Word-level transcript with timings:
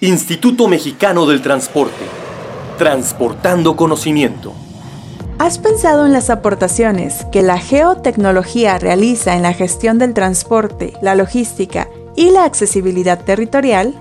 Instituto 0.00 0.68
Mexicano 0.68 1.26
del 1.26 1.42
Transporte. 1.42 2.04
Transportando 2.78 3.74
conocimiento. 3.74 4.52
¿Has 5.40 5.58
pensado 5.58 6.06
en 6.06 6.12
las 6.12 6.30
aportaciones 6.30 7.26
que 7.32 7.42
la 7.42 7.58
geotecnología 7.58 8.78
realiza 8.78 9.34
en 9.34 9.42
la 9.42 9.54
gestión 9.54 9.98
del 9.98 10.14
transporte, 10.14 10.92
la 11.02 11.16
logística 11.16 11.88
y 12.14 12.30
la 12.30 12.44
accesibilidad 12.44 13.24
territorial? 13.24 14.00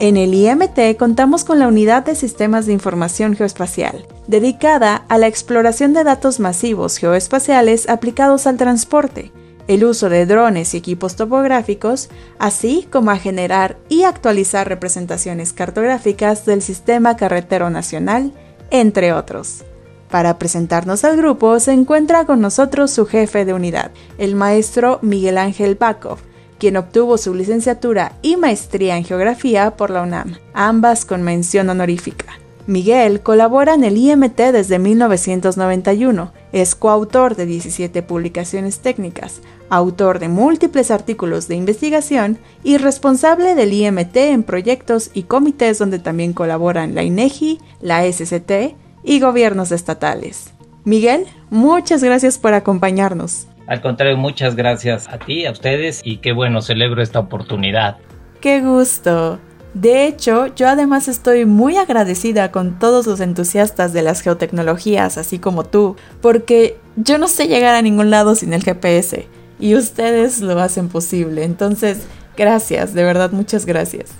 En 0.00 0.16
el 0.16 0.34
IMT 0.34 0.96
contamos 0.98 1.44
con 1.44 1.60
la 1.60 1.68
Unidad 1.68 2.04
de 2.04 2.16
Sistemas 2.16 2.66
de 2.66 2.72
Información 2.72 3.36
Geoespacial, 3.36 4.08
dedicada 4.26 5.04
a 5.08 5.18
la 5.18 5.28
exploración 5.28 5.92
de 5.92 6.02
datos 6.02 6.40
masivos 6.40 6.96
geoespaciales 6.96 7.88
aplicados 7.88 8.48
al 8.48 8.56
transporte 8.56 9.30
el 9.68 9.84
uso 9.84 10.08
de 10.08 10.26
drones 10.26 10.74
y 10.74 10.78
equipos 10.78 11.14
topográficos, 11.14 12.08
así 12.38 12.88
como 12.90 13.12
a 13.12 13.18
generar 13.18 13.76
y 13.88 14.02
actualizar 14.02 14.68
representaciones 14.68 15.52
cartográficas 15.52 16.44
del 16.44 16.62
Sistema 16.62 17.16
Carretero 17.16 17.70
Nacional, 17.70 18.32
entre 18.70 19.12
otros. 19.12 19.64
Para 20.10 20.38
presentarnos 20.38 21.04
al 21.04 21.18
grupo 21.18 21.60
se 21.60 21.72
encuentra 21.72 22.24
con 22.24 22.40
nosotros 22.40 22.90
su 22.90 23.06
jefe 23.06 23.44
de 23.44 23.52
unidad, 23.52 23.90
el 24.16 24.34
maestro 24.34 24.98
Miguel 25.02 25.36
Ángel 25.36 25.74
Bakov, 25.74 26.18
quien 26.58 26.78
obtuvo 26.78 27.18
su 27.18 27.34
licenciatura 27.34 28.14
y 28.22 28.36
maestría 28.36 28.96
en 28.96 29.04
geografía 29.04 29.76
por 29.76 29.90
la 29.90 30.02
UNAM, 30.02 30.38
ambas 30.54 31.04
con 31.04 31.22
mención 31.22 31.68
honorífica. 31.68 32.26
Miguel 32.66 33.20
colabora 33.20 33.74
en 33.74 33.84
el 33.84 33.96
IMT 33.96 34.36
desde 34.36 34.78
1991, 34.78 36.32
es 36.52 36.74
coautor 36.74 37.36
de 37.36 37.46
17 37.46 38.02
publicaciones 38.02 38.80
técnicas, 38.80 39.42
autor 39.70 40.18
de 40.18 40.28
múltiples 40.28 40.90
artículos 40.90 41.48
de 41.48 41.56
investigación 41.56 42.38
y 42.62 42.78
responsable 42.78 43.54
del 43.54 43.72
IMT 43.72 44.16
en 44.16 44.42
proyectos 44.42 45.10
y 45.14 45.24
comités 45.24 45.78
donde 45.78 45.98
también 45.98 46.32
colaboran 46.32 46.94
la 46.94 47.02
INEGI, 47.02 47.58
la 47.80 48.10
SCT 48.10 48.76
y 49.04 49.20
gobiernos 49.20 49.72
estatales. 49.72 50.54
Miguel, 50.84 51.26
muchas 51.50 52.02
gracias 52.02 52.38
por 52.38 52.54
acompañarnos. 52.54 53.46
Al 53.66 53.82
contrario, 53.82 54.16
muchas 54.16 54.56
gracias 54.56 55.08
a 55.08 55.18
ti, 55.18 55.44
a 55.44 55.50
ustedes 55.50 56.00
y 56.02 56.18
qué 56.18 56.32
bueno, 56.32 56.62
celebro 56.62 57.02
esta 57.02 57.18
oportunidad. 57.18 57.98
¡Qué 58.40 58.62
gusto! 58.62 59.38
De 59.80 60.08
hecho, 60.08 60.48
yo 60.56 60.68
además 60.68 61.06
estoy 61.06 61.46
muy 61.46 61.76
agradecida 61.76 62.50
con 62.50 62.80
todos 62.80 63.06
los 63.06 63.20
entusiastas 63.20 63.92
de 63.92 64.02
las 64.02 64.22
geotecnologías, 64.22 65.16
así 65.18 65.38
como 65.38 65.62
tú, 65.62 65.94
porque 66.20 66.76
yo 66.96 67.16
no 67.16 67.28
sé 67.28 67.46
llegar 67.46 67.76
a 67.76 67.82
ningún 67.82 68.10
lado 68.10 68.34
sin 68.34 68.52
el 68.52 68.64
GPS 68.64 69.28
y 69.60 69.76
ustedes 69.76 70.40
lo 70.40 70.58
hacen 70.58 70.88
posible. 70.88 71.44
Entonces, 71.44 71.98
gracias, 72.36 72.92
de 72.92 73.04
verdad, 73.04 73.30
muchas 73.30 73.66
gracias. 73.66 74.10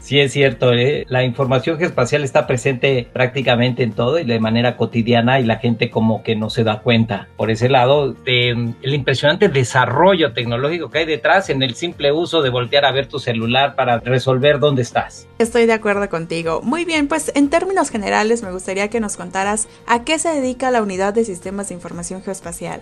Sí, 0.00 0.18
es 0.18 0.32
cierto, 0.32 0.72
¿eh? 0.72 1.04
la 1.08 1.24
información 1.24 1.78
geoespacial 1.78 2.24
está 2.24 2.46
presente 2.46 3.06
prácticamente 3.12 3.82
en 3.82 3.92
todo 3.92 4.18
y 4.18 4.24
de 4.24 4.40
manera 4.40 4.76
cotidiana 4.76 5.40
y 5.40 5.44
la 5.44 5.58
gente 5.58 5.90
como 5.90 6.22
que 6.22 6.34
no 6.36 6.50
se 6.50 6.64
da 6.64 6.80
cuenta. 6.80 7.28
Por 7.36 7.50
ese 7.50 7.68
lado, 7.68 8.16
el 8.24 8.74
impresionante 8.82 9.48
desarrollo 9.48 10.32
tecnológico 10.32 10.90
que 10.90 10.98
hay 10.98 11.06
detrás 11.06 11.50
en 11.50 11.62
el 11.62 11.74
simple 11.74 12.12
uso 12.12 12.40
de 12.42 12.50
voltear 12.50 12.86
a 12.86 12.92
ver 12.92 13.06
tu 13.06 13.18
celular 13.18 13.76
para 13.76 13.98
resolver 13.98 14.58
dónde 14.58 14.82
estás. 14.82 15.28
Estoy 15.38 15.66
de 15.66 15.74
acuerdo 15.74 16.08
contigo. 16.08 16.62
Muy 16.62 16.84
bien, 16.84 17.06
pues 17.06 17.30
en 17.34 17.50
términos 17.50 17.90
generales 17.90 18.42
me 18.42 18.52
gustaría 18.52 18.88
que 18.88 19.00
nos 19.00 19.16
contaras 19.16 19.68
a 19.86 20.04
qué 20.04 20.18
se 20.18 20.30
dedica 20.30 20.70
la 20.70 20.82
Unidad 20.82 21.12
de 21.12 21.24
Sistemas 21.24 21.68
de 21.68 21.74
Información 21.74 22.22
Geoespacial. 22.22 22.80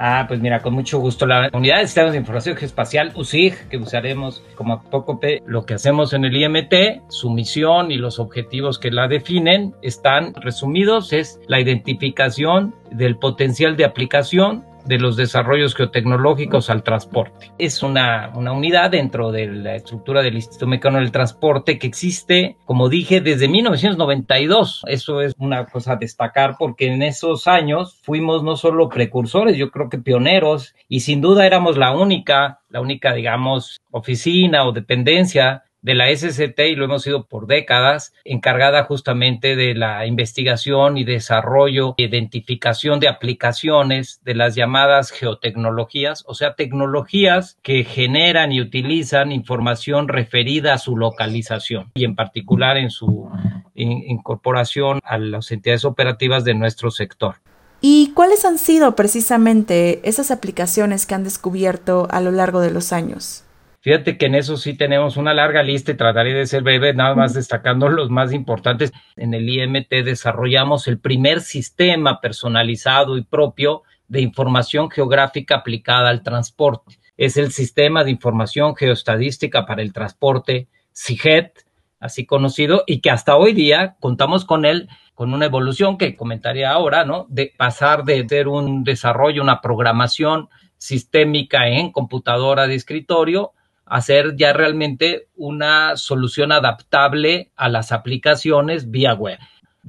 Ah, 0.00 0.26
pues 0.28 0.40
mira, 0.40 0.60
con 0.60 0.74
mucho 0.74 1.00
gusto. 1.00 1.26
La 1.26 1.50
Unidad 1.52 1.78
de 1.78 1.86
Sistemas 1.86 2.12
de 2.12 2.18
Información 2.18 2.56
Geoespacial, 2.56 3.12
USIG, 3.16 3.68
que 3.68 3.78
usaremos 3.78 4.44
como 4.54 4.80
poco 4.84 5.18
lo 5.46 5.66
que 5.66 5.74
hacemos 5.74 6.12
en 6.12 6.24
el 6.24 6.36
IMT, 6.36 7.02
su 7.08 7.30
misión 7.30 7.90
y 7.90 7.96
los 7.96 8.20
objetivos 8.20 8.78
que 8.78 8.92
la 8.92 9.08
definen 9.08 9.74
están 9.82 10.34
resumidos, 10.34 11.12
es 11.12 11.40
la 11.48 11.60
identificación 11.60 12.76
del 12.92 13.16
potencial 13.16 13.76
de 13.76 13.84
aplicación 13.84 14.64
de 14.88 14.98
los 14.98 15.16
desarrollos 15.16 15.74
geotecnológicos 15.74 16.70
al 16.70 16.82
transporte. 16.82 17.52
Es 17.58 17.82
una, 17.82 18.32
una 18.34 18.52
unidad 18.52 18.90
dentro 18.90 19.30
de 19.30 19.46
la 19.46 19.74
estructura 19.76 20.22
del 20.22 20.36
Instituto 20.36 20.66
Mexicano 20.66 20.98
del 20.98 21.12
Transporte 21.12 21.78
que 21.78 21.86
existe, 21.86 22.56
como 22.64 22.88
dije, 22.88 23.20
desde 23.20 23.48
1992. 23.48 24.82
Eso 24.88 25.20
es 25.20 25.34
una 25.38 25.66
cosa 25.66 25.92
a 25.92 25.96
destacar 25.96 26.56
porque 26.58 26.86
en 26.86 27.02
esos 27.02 27.46
años 27.46 27.98
fuimos 28.02 28.42
no 28.42 28.56
solo 28.56 28.88
precursores, 28.88 29.56
yo 29.56 29.70
creo 29.70 29.90
que 29.90 29.98
pioneros 29.98 30.74
y 30.88 31.00
sin 31.00 31.20
duda 31.20 31.46
éramos 31.46 31.76
la 31.76 31.92
única, 31.92 32.60
la 32.70 32.80
única, 32.80 33.12
digamos, 33.12 33.78
oficina 33.90 34.64
o 34.64 34.72
dependencia 34.72 35.64
de 35.82 35.94
la 35.94 36.14
SCT 36.14 36.58
y 36.60 36.74
lo 36.74 36.84
hemos 36.84 37.02
sido 37.02 37.26
por 37.26 37.46
décadas, 37.46 38.12
encargada 38.24 38.84
justamente 38.84 39.56
de 39.56 39.74
la 39.74 40.06
investigación 40.06 40.98
y 40.98 41.04
desarrollo, 41.04 41.94
identificación 41.96 43.00
de 43.00 43.08
aplicaciones 43.08 44.20
de 44.24 44.34
las 44.34 44.54
llamadas 44.54 45.10
geotecnologías, 45.10 46.24
o 46.26 46.34
sea, 46.34 46.54
tecnologías 46.54 47.58
que 47.62 47.84
generan 47.84 48.52
y 48.52 48.60
utilizan 48.60 49.32
información 49.32 50.08
referida 50.08 50.74
a 50.74 50.78
su 50.78 50.96
localización 50.96 51.90
y 51.94 52.04
en 52.04 52.14
particular 52.14 52.76
en 52.76 52.90
su 52.90 53.30
incorporación 53.74 55.00
a 55.04 55.18
las 55.18 55.50
entidades 55.52 55.84
operativas 55.84 56.44
de 56.44 56.54
nuestro 56.54 56.90
sector. 56.90 57.36
¿Y 57.80 58.10
cuáles 58.14 58.44
han 58.44 58.58
sido 58.58 58.96
precisamente 58.96 60.00
esas 60.08 60.32
aplicaciones 60.32 61.06
que 61.06 61.14
han 61.14 61.22
descubierto 61.22 62.08
a 62.10 62.20
lo 62.20 62.32
largo 62.32 62.60
de 62.60 62.72
los 62.72 62.92
años? 62.92 63.44
Fíjate 63.80 64.18
que 64.18 64.26
en 64.26 64.34
eso 64.34 64.56
sí 64.56 64.74
tenemos 64.74 65.16
una 65.16 65.32
larga 65.34 65.62
lista 65.62 65.92
y 65.92 65.96
trataré 65.96 66.34
de 66.34 66.46
ser 66.46 66.62
breve, 66.62 66.94
nada 66.94 67.14
más 67.14 67.34
destacando 67.34 67.88
los 67.88 68.10
más 68.10 68.32
importantes. 68.32 68.92
En 69.16 69.34
el 69.34 69.48
IMT 69.48 69.90
desarrollamos 70.04 70.88
el 70.88 70.98
primer 70.98 71.40
sistema 71.40 72.20
personalizado 72.20 73.16
y 73.16 73.22
propio 73.22 73.82
de 74.08 74.20
información 74.20 74.90
geográfica 74.90 75.56
aplicada 75.56 76.08
al 76.08 76.22
transporte. 76.22 76.98
Es 77.16 77.36
el 77.36 77.52
Sistema 77.52 78.04
de 78.04 78.10
Información 78.10 78.74
Geoestadística 78.74 79.66
para 79.66 79.82
el 79.82 79.92
Transporte, 79.92 80.68
SIGET, 80.92 81.64
así 82.00 82.26
conocido, 82.26 82.84
y 82.86 83.00
que 83.00 83.10
hasta 83.10 83.36
hoy 83.36 83.52
día 83.52 83.96
contamos 84.00 84.44
con 84.44 84.64
él 84.64 84.88
con 85.14 85.34
una 85.34 85.46
evolución 85.46 85.98
que 85.98 86.16
comentaré 86.16 86.64
ahora, 86.64 87.04
¿no? 87.04 87.26
De 87.28 87.52
pasar 87.56 88.04
de 88.04 88.24
ser 88.28 88.46
un 88.46 88.84
desarrollo, 88.84 89.42
una 89.42 89.60
programación 89.60 90.48
sistémica 90.76 91.68
en 91.68 91.90
computadora 91.90 92.68
de 92.68 92.76
escritorio 92.76 93.52
hacer 93.90 94.36
ya 94.36 94.52
realmente 94.52 95.28
una 95.36 95.96
solución 95.96 96.52
adaptable 96.52 97.50
a 97.56 97.68
las 97.68 97.92
aplicaciones 97.92 98.90
vía 98.90 99.14
web. 99.14 99.38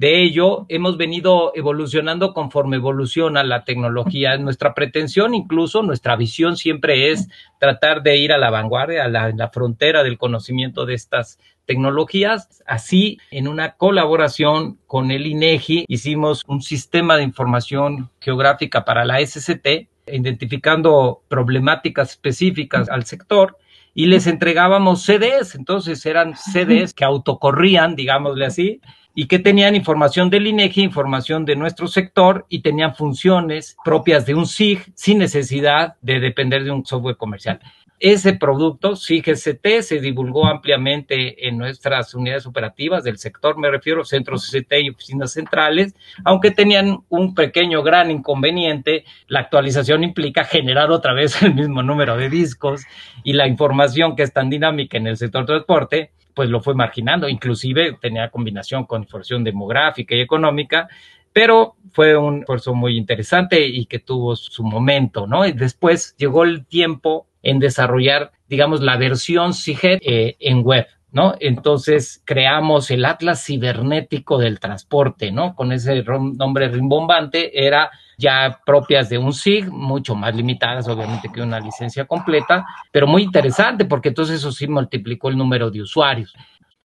De 0.00 0.22
ello, 0.22 0.64
hemos 0.70 0.96
venido 0.96 1.52
evolucionando 1.54 2.32
conforme 2.32 2.76
evoluciona 2.76 3.44
la 3.44 3.64
tecnología. 3.64 4.38
Nuestra 4.38 4.72
pretensión, 4.72 5.34
incluso 5.34 5.82
nuestra 5.82 6.16
visión 6.16 6.56
siempre 6.56 7.10
es 7.10 7.28
tratar 7.58 8.02
de 8.02 8.16
ir 8.16 8.32
a 8.32 8.38
la 8.38 8.48
vanguardia, 8.48 9.04
a 9.04 9.08
la, 9.08 9.50
frontera 9.52 10.02
del 10.02 10.16
conocimiento 10.16 10.86
de 10.86 10.94
estas 10.94 11.38
tecnologías. 11.66 12.62
Así, 12.66 13.18
en 13.30 13.46
una 13.46 13.72
colaboración 13.72 14.78
con 14.86 15.10
el 15.10 15.26
INEGI, 15.26 15.84
hicimos 15.86 16.44
un 16.46 16.62
sistema 16.62 17.18
de 17.18 17.24
información 17.24 18.08
geográfica 18.20 18.86
para 18.86 19.04
la 19.04 19.20
SCT, 19.20 19.90
identificando 20.06 21.24
problemáticas 21.28 22.12
específicas 22.12 22.88
al 22.88 23.04
sector 23.04 23.58
y 23.94 24.06
les 24.06 24.26
entregábamos 24.26 25.02
CDs, 25.02 25.54
entonces 25.54 26.04
eran 26.06 26.34
CDs 26.36 26.94
que 26.94 27.04
autocorrían, 27.04 27.96
digámosle 27.96 28.46
así, 28.46 28.80
y 29.14 29.26
que 29.26 29.38
tenían 29.38 29.74
información 29.74 30.30
del 30.30 30.46
INEGI, 30.46 30.82
información 30.82 31.44
de 31.44 31.56
nuestro 31.56 31.88
sector 31.88 32.46
y 32.48 32.62
tenían 32.62 32.94
funciones 32.94 33.76
propias 33.84 34.24
de 34.26 34.34
un 34.34 34.46
SIG 34.46 34.92
sin 34.94 35.18
necesidad 35.18 35.96
de 36.00 36.20
depender 36.20 36.64
de 36.64 36.70
un 36.70 36.86
software 36.86 37.16
comercial. 37.16 37.60
Ese 38.02 38.32
producto, 38.32 38.96
SIG-ST, 38.96 39.82
se 39.82 40.00
divulgó 40.00 40.46
ampliamente 40.46 41.46
en 41.46 41.58
nuestras 41.58 42.14
unidades 42.14 42.46
operativas 42.46 43.04
del 43.04 43.18
sector, 43.18 43.58
me 43.58 43.70
refiero 43.70 44.06
centros 44.06 44.48
ST 44.48 44.80
y 44.80 44.88
oficinas 44.88 45.34
centrales, 45.34 45.94
aunque 46.24 46.50
tenían 46.50 47.00
un 47.10 47.34
pequeño 47.34 47.82
gran 47.82 48.10
inconveniente. 48.10 49.04
La 49.28 49.40
actualización 49.40 50.02
implica 50.02 50.44
generar 50.44 50.90
otra 50.90 51.12
vez 51.12 51.42
el 51.42 51.54
mismo 51.54 51.82
número 51.82 52.16
de 52.16 52.30
discos 52.30 52.86
y 53.22 53.34
la 53.34 53.46
información 53.46 54.16
que 54.16 54.22
es 54.22 54.32
tan 54.32 54.48
dinámica 54.48 54.96
en 54.96 55.06
el 55.06 55.18
sector 55.18 55.44
transporte, 55.44 56.12
pues 56.32 56.48
lo 56.48 56.62
fue 56.62 56.74
marginando. 56.74 57.28
Inclusive 57.28 57.98
tenía 58.00 58.30
combinación 58.30 58.86
con 58.86 59.02
información 59.02 59.44
demográfica 59.44 60.14
y 60.14 60.22
económica 60.22 60.88
pero 61.32 61.76
fue 61.92 62.16
un 62.16 62.40
esfuerzo 62.40 62.74
muy 62.74 62.96
interesante 62.96 63.64
y 63.64 63.86
que 63.86 64.00
tuvo 64.00 64.34
su 64.34 64.64
momento, 64.64 65.28
¿no? 65.28 65.46
Y 65.46 65.52
después 65.52 66.16
llegó 66.18 66.42
el 66.42 66.66
tiempo 66.66 67.28
en 67.42 67.58
desarrollar, 67.58 68.32
digamos, 68.48 68.80
la 68.80 68.96
versión 68.96 69.54
CIGET 69.54 70.00
eh, 70.04 70.36
en 70.40 70.62
web. 70.62 70.86
¿no? 71.12 71.34
Entonces 71.40 72.22
creamos 72.24 72.90
el 72.90 73.04
Atlas 73.04 73.44
Cibernético 73.44 74.38
del 74.38 74.60
Transporte, 74.60 75.32
¿no? 75.32 75.54
Con 75.54 75.72
ese 75.72 76.04
nombre 76.04 76.68
rimbombante, 76.68 77.66
era 77.66 77.90
ya 78.16 78.60
propias 78.64 79.08
de 79.08 79.18
un 79.18 79.32
SIG, 79.32 79.70
mucho 79.70 80.14
más 80.14 80.34
limitadas, 80.36 80.86
obviamente, 80.88 81.30
que 81.32 81.42
una 81.42 81.58
licencia 81.58 82.04
completa, 82.04 82.64
pero 82.92 83.06
muy 83.06 83.22
interesante 83.22 83.86
porque 83.86 84.10
entonces 84.10 84.36
eso 84.36 84.52
sí 84.52 84.68
multiplicó 84.68 85.30
el 85.30 85.38
número 85.38 85.70
de 85.70 85.82
usuarios. 85.82 86.34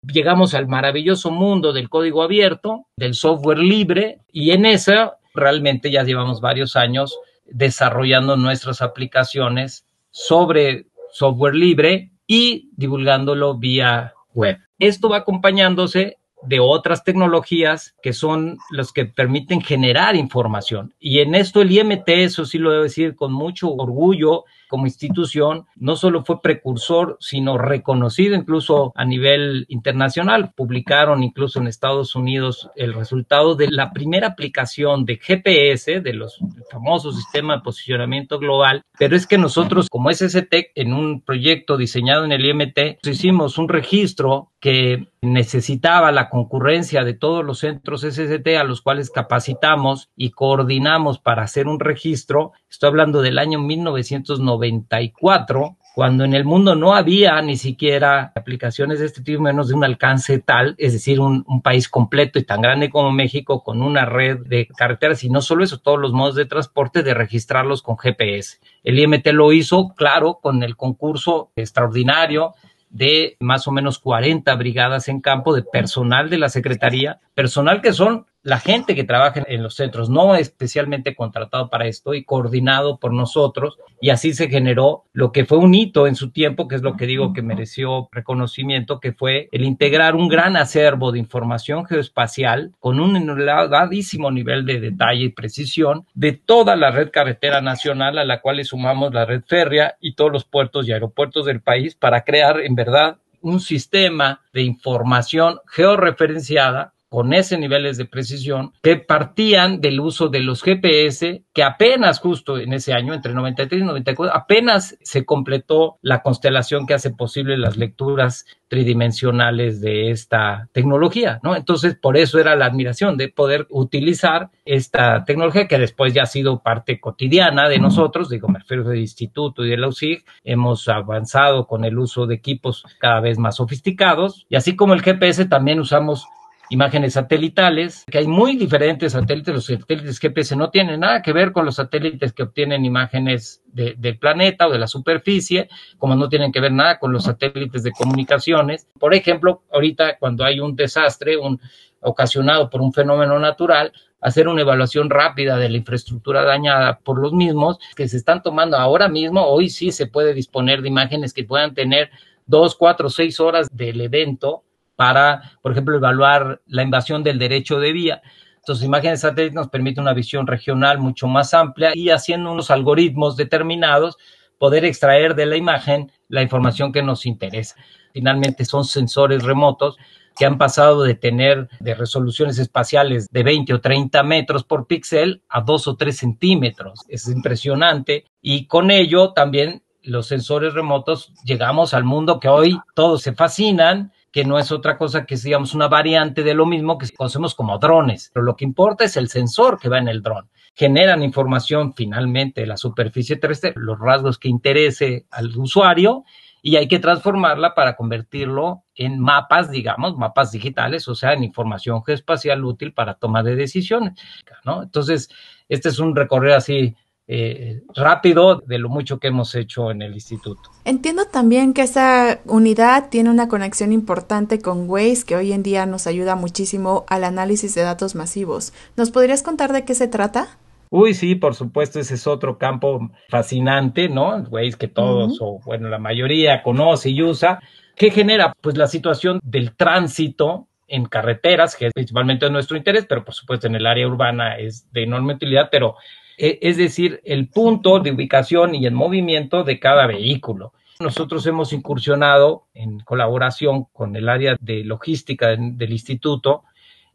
llegamos 0.02 0.54
al 0.54 0.68
maravilloso 0.68 1.30
mundo 1.30 1.72
del 1.72 1.88
código 1.88 2.22
abierto, 2.22 2.86
del 2.96 3.14
software 3.14 3.58
libre, 3.58 4.20
y 4.32 4.52
en 4.52 4.64
eso 4.64 5.14
realmente 5.34 5.90
ya 5.90 6.02
llevamos 6.04 6.40
varios 6.40 6.76
años 6.76 7.18
desarrollando 7.46 8.36
nuestras 8.36 8.80
aplicaciones 8.80 9.84
sobre 10.18 10.86
software 11.12 11.54
libre 11.54 12.10
y 12.26 12.70
divulgándolo 12.76 13.56
vía 13.56 14.14
web. 14.34 14.58
Esto 14.80 15.08
va 15.08 15.18
acompañándose 15.18 16.16
de 16.42 16.58
otras 16.58 17.04
tecnologías 17.04 17.94
que 18.02 18.12
son 18.12 18.58
las 18.70 18.92
que 18.92 19.06
permiten 19.06 19.60
generar 19.60 20.16
información. 20.16 20.92
Y 20.98 21.20
en 21.20 21.36
esto 21.36 21.62
el 21.62 21.70
IMT, 21.70 22.08
eso 22.08 22.44
sí 22.44 22.58
lo 22.58 22.72
debo 22.72 22.82
decir 22.82 23.14
con 23.14 23.32
mucho 23.32 23.72
orgullo, 23.72 24.44
como 24.68 24.86
institución 24.86 25.66
no 25.76 25.96
solo 25.96 26.24
fue 26.24 26.42
precursor, 26.42 27.16
sino 27.20 27.58
reconocido 27.58 28.34
incluso 28.34 28.92
a 28.94 29.04
nivel 29.04 29.66
internacional. 29.68 30.52
Publicaron 30.54 31.22
incluso 31.22 31.58
en 31.58 31.66
Estados 31.66 32.14
Unidos 32.14 32.70
el 32.76 32.94
resultado 32.94 33.54
de 33.54 33.70
la 33.70 33.92
primera 33.92 34.28
aplicación 34.28 35.04
de 35.04 35.16
GPS, 35.16 36.00
de 36.00 36.12
los 36.12 36.38
famosos 36.70 37.16
sistemas 37.16 37.58
de 37.58 37.64
posicionamiento 37.64 38.38
global, 38.38 38.84
pero 38.98 39.16
es 39.16 39.26
que 39.26 39.38
nosotros 39.38 39.88
como 39.88 40.12
SST 40.12 40.54
en 40.74 40.92
un 40.92 41.22
proyecto 41.22 41.76
diseñado 41.76 42.24
en 42.24 42.32
el 42.32 42.44
IMT 42.44 42.98
hicimos 43.04 43.58
un 43.58 43.68
registro 43.68 44.50
que 44.60 45.08
necesitaba 45.22 46.10
la 46.10 46.28
concurrencia 46.28 47.04
de 47.04 47.14
todos 47.14 47.44
los 47.44 47.60
centros 47.60 48.02
SST 48.02 48.46
a 48.58 48.64
los 48.64 48.82
cuales 48.82 49.10
capacitamos 49.10 50.10
y 50.16 50.30
coordinamos 50.30 51.18
para 51.18 51.42
hacer 51.42 51.68
un 51.68 51.78
registro. 51.78 52.52
Estoy 52.68 52.88
hablando 52.88 53.22
del 53.22 53.38
año 53.38 53.60
1990 53.60 54.48
94, 54.48 55.76
cuando 55.94 56.24
en 56.24 56.34
el 56.34 56.44
mundo 56.44 56.74
no 56.74 56.94
había 56.94 57.40
ni 57.42 57.56
siquiera 57.56 58.32
aplicaciones 58.34 59.00
de 59.00 59.06
este 59.06 59.22
tipo, 59.22 59.42
menos 59.42 59.68
de 59.68 59.74
un 59.74 59.84
alcance 59.84 60.38
tal, 60.38 60.74
es 60.78 60.92
decir, 60.92 61.20
un, 61.20 61.44
un, 61.48 61.60
país 61.60 61.88
completo 61.88 62.38
y 62.38 62.44
tan 62.44 62.60
grande 62.60 62.88
como 62.88 63.10
México, 63.10 63.62
con 63.62 63.82
una 63.82 64.04
red 64.04 64.38
de 64.46 64.66
carreteras 64.66 65.24
y 65.24 65.30
no 65.30 65.40
solo 65.40 65.64
eso, 65.64 65.78
todos 65.78 65.98
los 65.98 66.12
modos 66.12 66.36
de 66.36 66.46
transporte, 66.46 67.02
de 67.02 67.14
registrarlos 67.14 67.82
con 67.82 67.98
GPS. 67.98 68.58
El 68.84 68.98
IMT 68.98 69.26
lo 69.28 69.52
hizo, 69.52 69.94
claro, 69.96 70.38
con 70.40 70.62
el 70.62 70.76
concurso 70.76 71.50
extraordinario 71.56 72.54
de 72.90 73.36
más 73.40 73.68
o 73.68 73.72
menos 73.72 73.98
40 73.98 74.54
brigadas 74.56 75.08
en 75.08 75.20
campo 75.20 75.54
de 75.54 75.62
personal 75.62 76.30
de 76.30 76.38
la 76.38 76.48
Secretaría, 76.48 77.20
personal 77.34 77.82
que 77.82 77.92
son 77.92 78.26
la 78.42 78.60
gente 78.60 78.94
que 78.94 79.04
trabaja 79.04 79.44
en 79.46 79.62
los 79.62 79.74
centros, 79.74 80.08
no 80.08 80.34
especialmente 80.34 81.14
contratado 81.14 81.68
para 81.68 81.86
esto 81.86 82.14
y 82.14 82.24
coordinado 82.24 82.98
por 82.98 83.12
nosotros, 83.12 83.78
y 84.00 84.10
así 84.10 84.32
se 84.32 84.48
generó 84.48 85.04
lo 85.12 85.32
que 85.32 85.44
fue 85.44 85.58
un 85.58 85.74
hito 85.74 86.06
en 86.06 86.14
su 86.14 86.30
tiempo, 86.30 86.68
que 86.68 86.76
es 86.76 86.82
lo 86.82 86.96
que 86.96 87.06
digo 87.06 87.32
que 87.32 87.42
mereció 87.42 88.08
reconocimiento, 88.12 89.00
que 89.00 89.12
fue 89.12 89.48
el 89.52 89.64
integrar 89.64 90.14
un 90.14 90.28
gran 90.28 90.56
acervo 90.56 91.12
de 91.12 91.18
información 91.18 91.84
geoespacial 91.84 92.72
con 92.78 93.00
un 93.00 93.16
elevadísimo 93.16 94.30
nivel 94.30 94.64
de 94.64 94.80
detalle 94.80 95.24
y 95.24 95.28
precisión 95.30 96.06
de 96.14 96.32
toda 96.32 96.76
la 96.76 96.90
red 96.90 97.10
carretera 97.10 97.60
nacional 97.60 98.18
a 98.18 98.24
la 98.24 98.40
cual 98.40 98.58
le 98.58 98.64
sumamos 98.64 99.12
la 99.12 99.24
red 99.24 99.42
férrea 99.46 99.96
y 100.00 100.14
todos 100.14 100.32
los 100.32 100.44
puertos 100.44 100.86
y 100.86 100.92
aeropuertos 100.92 101.46
del 101.46 101.60
país 101.60 101.94
para 101.94 102.22
crear 102.22 102.60
en 102.60 102.74
verdad 102.74 103.18
un 103.40 103.60
sistema 103.60 104.40
de 104.52 104.62
información 104.62 105.60
georreferenciada 105.66 106.94
con 107.08 107.32
ese 107.32 107.58
niveles 107.58 107.96
de 107.96 108.04
precisión 108.04 108.72
que 108.82 108.96
partían 108.96 109.80
del 109.80 110.00
uso 110.00 110.28
de 110.28 110.40
los 110.40 110.62
GPS 110.62 111.42
que 111.52 111.62
apenas 111.62 112.20
justo 112.20 112.58
en 112.58 112.72
ese 112.72 112.92
año 112.92 113.14
entre 113.14 113.34
93 113.34 113.80
y 113.80 113.84
94 113.84 114.34
apenas 114.34 114.96
se 115.02 115.24
completó 115.24 115.98
la 116.02 116.22
constelación 116.22 116.86
que 116.86 116.94
hace 116.94 117.10
posible 117.10 117.56
las 117.56 117.76
lecturas 117.76 118.46
tridimensionales 118.68 119.80
de 119.80 120.10
esta 120.10 120.68
tecnología, 120.72 121.40
¿no? 121.42 121.56
Entonces, 121.56 121.96
por 121.96 122.16
eso 122.16 122.38
era 122.38 122.54
la 122.54 122.66
admiración 122.66 123.16
de 123.16 123.28
poder 123.28 123.66
utilizar 123.70 124.50
esta 124.64 125.24
tecnología 125.24 125.66
que 125.66 125.78
después 125.78 126.12
ya 126.12 126.22
ha 126.22 126.26
sido 126.26 126.62
parte 126.62 127.00
cotidiana 127.00 127.68
de 127.68 127.78
nosotros, 127.78 128.28
digo, 128.28 128.48
me 128.48 128.58
refiero 128.58 128.84
del 128.84 129.00
instituto 129.00 129.64
y 129.64 129.70
de 129.70 129.78
la 129.78 129.88
UCIG, 129.88 130.24
hemos 130.44 130.86
avanzado 130.88 131.66
con 131.66 131.84
el 131.84 131.98
uso 131.98 132.26
de 132.26 132.34
equipos 132.34 132.84
cada 132.98 133.20
vez 133.20 133.38
más 133.38 133.56
sofisticados. 133.56 134.46
Y 134.48 134.56
así 134.56 134.76
como 134.76 134.94
el 134.94 135.02
GPS 135.02 135.46
también 135.46 135.80
usamos 135.80 136.26
imágenes 136.70 137.14
satelitales, 137.14 138.04
que 138.10 138.18
hay 138.18 138.26
muy 138.26 138.56
diferentes 138.56 139.12
satélites. 139.12 139.54
Los 139.54 139.66
satélites 139.66 140.18
GPS 140.18 140.56
no 140.56 140.70
tienen 140.70 141.00
nada 141.00 141.22
que 141.22 141.32
ver 141.32 141.52
con 141.52 141.64
los 141.64 141.76
satélites 141.76 142.32
que 142.32 142.42
obtienen 142.42 142.84
imágenes 142.84 143.62
del 143.66 144.18
planeta 144.18 144.66
o 144.66 144.72
de 144.72 144.78
la 144.78 144.86
superficie, 144.86 145.68
como 145.98 146.14
no 146.14 146.28
tienen 146.28 146.52
que 146.52 146.60
ver 146.60 146.72
nada 146.72 146.98
con 146.98 147.12
los 147.12 147.24
satélites 147.24 147.82
de 147.82 147.92
comunicaciones. 147.92 148.88
Por 148.98 149.14
ejemplo, 149.14 149.62
ahorita 149.72 150.18
cuando 150.18 150.44
hay 150.44 150.60
un 150.60 150.74
desastre, 150.76 151.36
un 151.36 151.60
ocasionado 152.00 152.70
por 152.70 152.80
un 152.80 152.92
fenómeno 152.92 153.38
natural, 153.38 153.92
hacer 154.20 154.48
una 154.48 154.62
evaluación 154.62 155.10
rápida 155.10 155.56
de 155.56 155.68
la 155.68 155.76
infraestructura 155.76 156.44
dañada 156.44 156.98
por 156.98 157.20
los 157.20 157.32
mismos 157.32 157.78
que 157.96 158.08
se 158.08 158.16
están 158.16 158.42
tomando 158.42 158.76
ahora 158.76 159.08
mismo. 159.08 159.46
Hoy 159.46 159.68
sí 159.68 159.92
se 159.92 160.06
puede 160.06 160.34
disponer 160.34 160.82
de 160.82 160.88
imágenes 160.88 161.32
que 161.32 161.44
puedan 161.44 161.74
tener 161.74 162.10
dos, 162.46 162.74
cuatro, 162.74 163.10
seis 163.10 163.40
horas 163.40 163.68
del 163.70 164.00
evento 164.00 164.64
para, 164.98 165.52
por 165.62 165.70
ejemplo, 165.70 165.96
evaluar 165.96 166.60
la 166.66 166.82
invasión 166.82 167.22
del 167.22 167.38
derecho 167.38 167.78
de 167.78 167.92
vía. 167.92 168.20
Entonces, 168.56 168.84
imágenes 168.84 169.20
satélites 169.20 169.54
nos 169.54 169.68
permite 169.68 170.00
una 170.00 170.12
visión 170.12 170.44
regional 170.44 170.98
mucho 170.98 171.28
más 171.28 171.54
amplia 171.54 171.92
y 171.94 172.10
haciendo 172.10 172.50
unos 172.50 172.72
algoritmos 172.72 173.36
determinados, 173.36 174.16
poder 174.58 174.84
extraer 174.84 175.36
de 175.36 175.46
la 175.46 175.56
imagen 175.56 176.10
la 176.28 176.42
información 176.42 176.90
que 176.90 177.04
nos 177.04 177.26
interesa. 177.26 177.76
Finalmente, 178.12 178.64
son 178.64 178.84
sensores 178.84 179.44
remotos 179.44 179.98
que 180.36 180.46
han 180.46 180.58
pasado 180.58 181.04
de 181.04 181.14
tener 181.14 181.68
de 181.78 181.94
resoluciones 181.94 182.58
espaciales 182.58 183.28
de 183.30 183.44
20 183.44 183.74
o 183.74 183.80
30 183.80 184.20
metros 184.24 184.64
por 184.64 184.88
píxel 184.88 185.42
a 185.48 185.60
2 185.60 185.86
o 185.86 185.96
3 185.96 186.16
centímetros. 186.16 187.04
Es 187.06 187.28
impresionante 187.28 188.24
y 188.42 188.66
con 188.66 188.90
ello 188.90 189.32
también 189.32 189.84
los 190.02 190.26
sensores 190.26 190.74
remotos 190.74 191.32
llegamos 191.44 191.94
al 191.94 192.02
mundo 192.02 192.40
que 192.40 192.48
hoy 192.48 192.80
todos 192.96 193.22
se 193.22 193.32
fascinan 193.32 194.12
que 194.38 194.44
no 194.44 194.56
es 194.56 194.70
otra 194.70 194.96
cosa 194.96 195.26
que, 195.26 195.34
digamos, 195.34 195.74
una 195.74 195.88
variante 195.88 196.44
de 196.44 196.54
lo 196.54 196.64
mismo 196.64 196.96
que 196.96 197.08
conocemos 197.10 197.56
como 197.56 197.76
drones. 197.76 198.30
Pero 198.32 198.44
lo 198.44 198.54
que 198.54 198.64
importa 198.64 199.02
es 199.02 199.16
el 199.16 199.28
sensor 199.28 199.80
que 199.80 199.88
va 199.88 199.98
en 199.98 200.06
el 200.06 200.22
dron. 200.22 200.48
Generan 200.76 201.24
información 201.24 201.92
finalmente 201.92 202.60
de 202.60 202.68
la 202.68 202.76
superficie 202.76 203.34
terrestre, 203.34 203.72
los 203.74 203.98
rasgos 203.98 204.38
que 204.38 204.48
interese 204.48 205.26
al 205.32 205.48
usuario, 205.56 206.22
y 206.62 206.76
hay 206.76 206.86
que 206.86 207.00
transformarla 207.00 207.74
para 207.74 207.96
convertirlo 207.96 208.84
en 208.94 209.18
mapas, 209.18 209.72
digamos, 209.72 210.16
mapas 210.16 210.52
digitales, 210.52 211.08
o 211.08 211.16
sea, 211.16 211.32
en 211.32 211.42
información 211.42 212.04
geoespacial 212.04 212.64
útil 212.64 212.92
para 212.92 213.14
toma 213.14 213.42
de 213.42 213.56
decisiones, 213.56 214.20
¿no? 214.64 214.84
Entonces, 214.84 215.30
este 215.68 215.88
es 215.88 215.98
un 215.98 216.14
recorrido 216.14 216.54
así 216.54 216.94
eh, 217.30 217.82
rápido 217.94 218.62
de 218.66 218.78
lo 218.78 218.88
mucho 218.88 219.18
que 219.18 219.28
hemos 219.28 219.54
hecho 219.54 219.90
en 219.90 220.00
el 220.00 220.14
instituto. 220.14 220.70
Entiendo 220.86 221.26
también 221.26 221.74
que 221.74 221.82
esa 221.82 222.40
unidad 222.46 223.10
tiene 223.10 223.28
una 223.28 223.48
conexión 223.48 223.92
importante 223.92 224.60
con 224.60 224.88
Waze 224.88 225.24
que 225.26 225.36
hoy 225.36 225.52
en 225.52 225.62
día 225.62 225.84
nos 225.84 226.06
ayuda 226.06 226.36
muchísimo 226.36 227.04
al 227.06 227.24
análisis 227.24 227.74
de 227.74 227.82
datos 227.82 228.14
masivos. 228.14 228.72
¿Nos 228.96 229.10
podrías 229.10 229.42
contar 229.42 229.74
de 229.74 229.84
qué 229.84 229.94
se 229.94 230.08
trata? 230.08 230.58
Uy, 230.90 231.12
sí, 231.12 231.34
por 231.34 231.54
supuesto, 231.54 232.00
ese 232.00 232.14
es 232.14 232.26
otro 232.26 232.56
campo 232.56 233.10
fascinante, 233.28 234.08
¿no? 234.08 234.38
Waze 234.50 234.78
que 234.78 234.88
todos, 234.88 235.36
o 235.42 235.60
bueno, 235.66 235.90
la 235.90 235.98
mayoría 235.98 236.62
conoce 236.62 237.10
y 237.10 237.22
usa. 237.22 237.60
¿Qué 237.94 238.10
genera? 238.10 238.54
Pues 238.62 238.78
la 238.78 238.86
situación 238.86 239.38
del 239.42 239.76
tránsito 239.76 240.66
en 240.86 241.04
carreteras, 241.04 241.76
que 241.76 241.88
es 241.88 241.92
principalmente 241.92 242.48
nuestro 242.48 242.78
interés, 242.78 243.04
pero 243.06 243.22
por 243.22 243.34
supuesto 243.34 243.66
en 243.66 243.74
el 243.74 243.86
área 243.86 244.08
urbana 244.08 244.56
es 244.56 244.90
de 244.92 245.02
enorme 245.02 245.34
utilidad, 245.34 245.68
pero 245.70 245.96
es 246.38 246.76
decir, 246.76 247.20
el 247.24 247.48
punto 247.48 247.98
de 247.98 248.12
ubicación 248.12 248.74
y 248.74 248.86
el 248.86 248.94
movimiento 248.94 249.64
de 249.64 249.78
cada 249.78 250.06
vehículo. 250.06 250.72
Nosotros 251.00 251.46
hemos 251.46 251.72
incursionado 251.72 252.66
en 252.74 253.00
colaboración 253.00 253.84
con 253.92 254.16
el 254.16 254.28
área 254.28 254.56
de 254.60 254.84
logística 254.84 255.48
del 255.56 255.92
instituto 255.92 256.64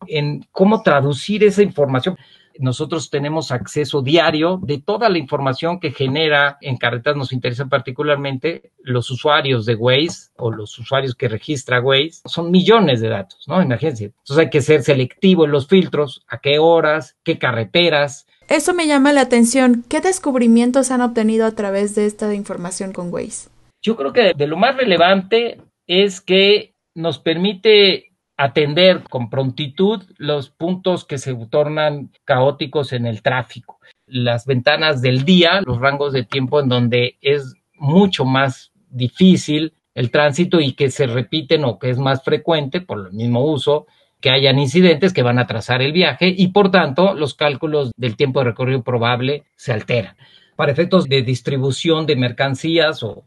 en 0.07 0.45
cómo 0.51 0.83
traducir 0.83 1.43
esa 1.43 1.63
información. 1.63 2.17
Nosotros 2.59 3.09
tenemos 3.09 3.51
acceso 3.51 4.01
diario 4.01 4.59
de 4.61 4.79
toda 4.79 5.09
la 5.09 5.17
información 5.17 5.79
que 5.79 5.91
genera 5.91 6.57
en 6.61 6.77
carreteras, 6.77 7.17
nos 7.17 7.33
interesa 7.33 7.65
particularmente 7.65 8.71
los 8.83 9.09
usuarios 9.09 9.65
de 9.65 9.75
Waze 9.75 10.31
o 10.37 10.51
los 10.51 10.77
usuarios 10.77 11.15
que 11.15 11.27
registra 11.27 11.81
Waze. 11.81 12.21
Son 12.25 12.51
millones 12.51 13.01
de 13.01 13.09
datos, 13.09 13.47
¿no? 13.47 13.61
Imagínense. 13.61 14.05
Entonces 14.05 14.37
hay 14.37 14.49
que 14.49 14.61
ser 14.61 14.83
selectivo 14.83 15.45
en 15.45 15.51
los 15.51 15.67
filtros, 15.67 16.23
a 16.27 16.37
qué 16.37 16.59
horas, 16.59 17.17
qué 17.23 17.39
carreteras, 17.39 18.27
eso 18.47 18.73
me 18.73 18.87
llama 18.87 19.13
la 19.13 19.21
atención. 19.21 19.83
¿Qué 19.89 20.01
descubrimientos 20.01 20.91
han 20.91 21.01
obtenido 21.01 21.45
a 21.45 21.51
través 21.51 21.95
de 21.95 22.05
esta 22.05 22.33
información 22.33 22.93
con 22.93 23.13
Waze? 23.13 23.49
Yo 23.81 23.95
creo 23.95 24.13
que 24.13 24.33
de 24.33 24.47
lo 24.47 24.57
más 24.57 24.77
relevante 24.77 25.59
es 25.87 26.21
que 26.21 26.73
nos 26.95 27.19
permite 27.19 28.13
atender 28.37 29.03
con 29.09 29.29
prontitud 29.29 30.03
los 30.17 30.49
puntos 30.49 31.05
que 31.05 31.17
se 31.17 31.35
tornan 31.49 32.11
caóticos 32.25 32.93
en 32.93 33.05
el 33.05 33.21
tráfico. 33.21 33.79
Las 34.05 34.45
ventanas 34.45 35.01
del 35.01 35.23
día, 35.23 35.61
los 35.65 35.79
rangos 35.79 36.13
de 36.13 36.23
tiempo 36.23 36.59
en 36.59 36.69
donde 36.69 37.17
es 37.21 37.55
mucho 37.75 38.25
más 38.25 38.71
difícil 38.89 39.73
el 39.93 40.11
tránsito 40.11 40.59
y 40.59 40.73
que 40.73 40.89
se 40.89 41.07
repiten 41.07 41.65
o 41.65 41.77
que 41.77 41.89
es 41.89 41.97
más 41.97 42.23
frecuente 42.23 42.81
por 42.81 43.07
el 43.07 43.13
mismo 43.13 43.45
uso 43.45 43.85
que 44.23 44.31
hayan 44.31 44.57
incidentes 44.57 45.11
que 45.11 45.21
van 45.21 45.37
a 45.37 45.47
trazar 45.47 45.81
el 45.81 45.91
viaje 45.91 46.33
y 46.35 46.47
por 46.47 46.71
tanto 46.71 47.13
los 47.13 47.33
cálculos 47.33 47.91
del 47.97 48.15
tiempo 48.15 48.39
de 48.39 48.45
recorrido 48.45 48.81
probable 48.81 49.43
se 49.57 49.73
alteran. 49.73 50.15
Para 50.55 50.71
efectos 50.71 51.09
de 51.09 51.23
distribución 51.23 52.05
de 52.05 52.15
mercancías 52.15 53.03
o 53.03 53.25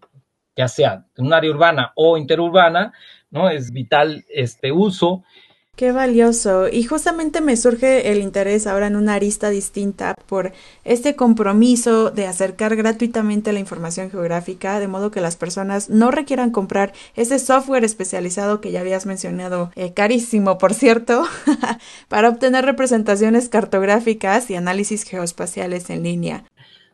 ya 0.56 0.68
sea 0.68 1.04
en 1.14 1.26
un 1.26 1.34
área 1.34 1.50
urbana 1.50 1.92
o 1.96 2.16
interurbana, 2.16 2.94
¿no? 3.30 3.50
Es 3.50 3.72
vital 3.72 4.24
este 4.30 4.72
uso 4.72 5.22
Qué 5.76 5.92
valioso. 5.92 6.68
Y 6.72 6.84
justamente 6.84 7.42
me 7.42 7.54
surge 7.54 8.10
el 8.10 8.22
interés 8.22 8.66
ahora 8.66 8.86
en 8.86 8.96
una 8.96 9.12
arista 9.12 9.50
distinta 9.50 10.14
por 10.24 10.52
este 10.84 11.16
compromiso 11.16 12.10
de 12.10 12.26
acercar 12.26 12.76
gratuitamente 12.76 13.52
la 13.52 13.60
información 13.60 14.10
geográfica, 14.10 14.80
de 14.80 14.88
modo 14.88 15.10
que 15.10 15.20
las 15.20 15.36
personas 15.36 15.90
no 15.90 16.10
requieran 16.10 16.50
comprar 16.50 16.94
ese 17.14 17.38
software 17.38 17.84
especializado 17.84 18.62
que 18.62 18.72
ya 18.72 18.80
habías 18.80 19.04
mencionado, 19.04 19.70
eh, 19.76 19.92
carísimo, 19.92 20.56
por 20.56 20.72
cierto, 20.72 21.24
para 22.08 22.30
obtener 22.30 22.64
representaciones 22.64 23.50
cartográficas 23.50 24.50
y 24.50 24.54
análisis 24.54 25.02
geoespaciales 25.02 25.90
en 25.90 26.04
línea. 26.04 26.44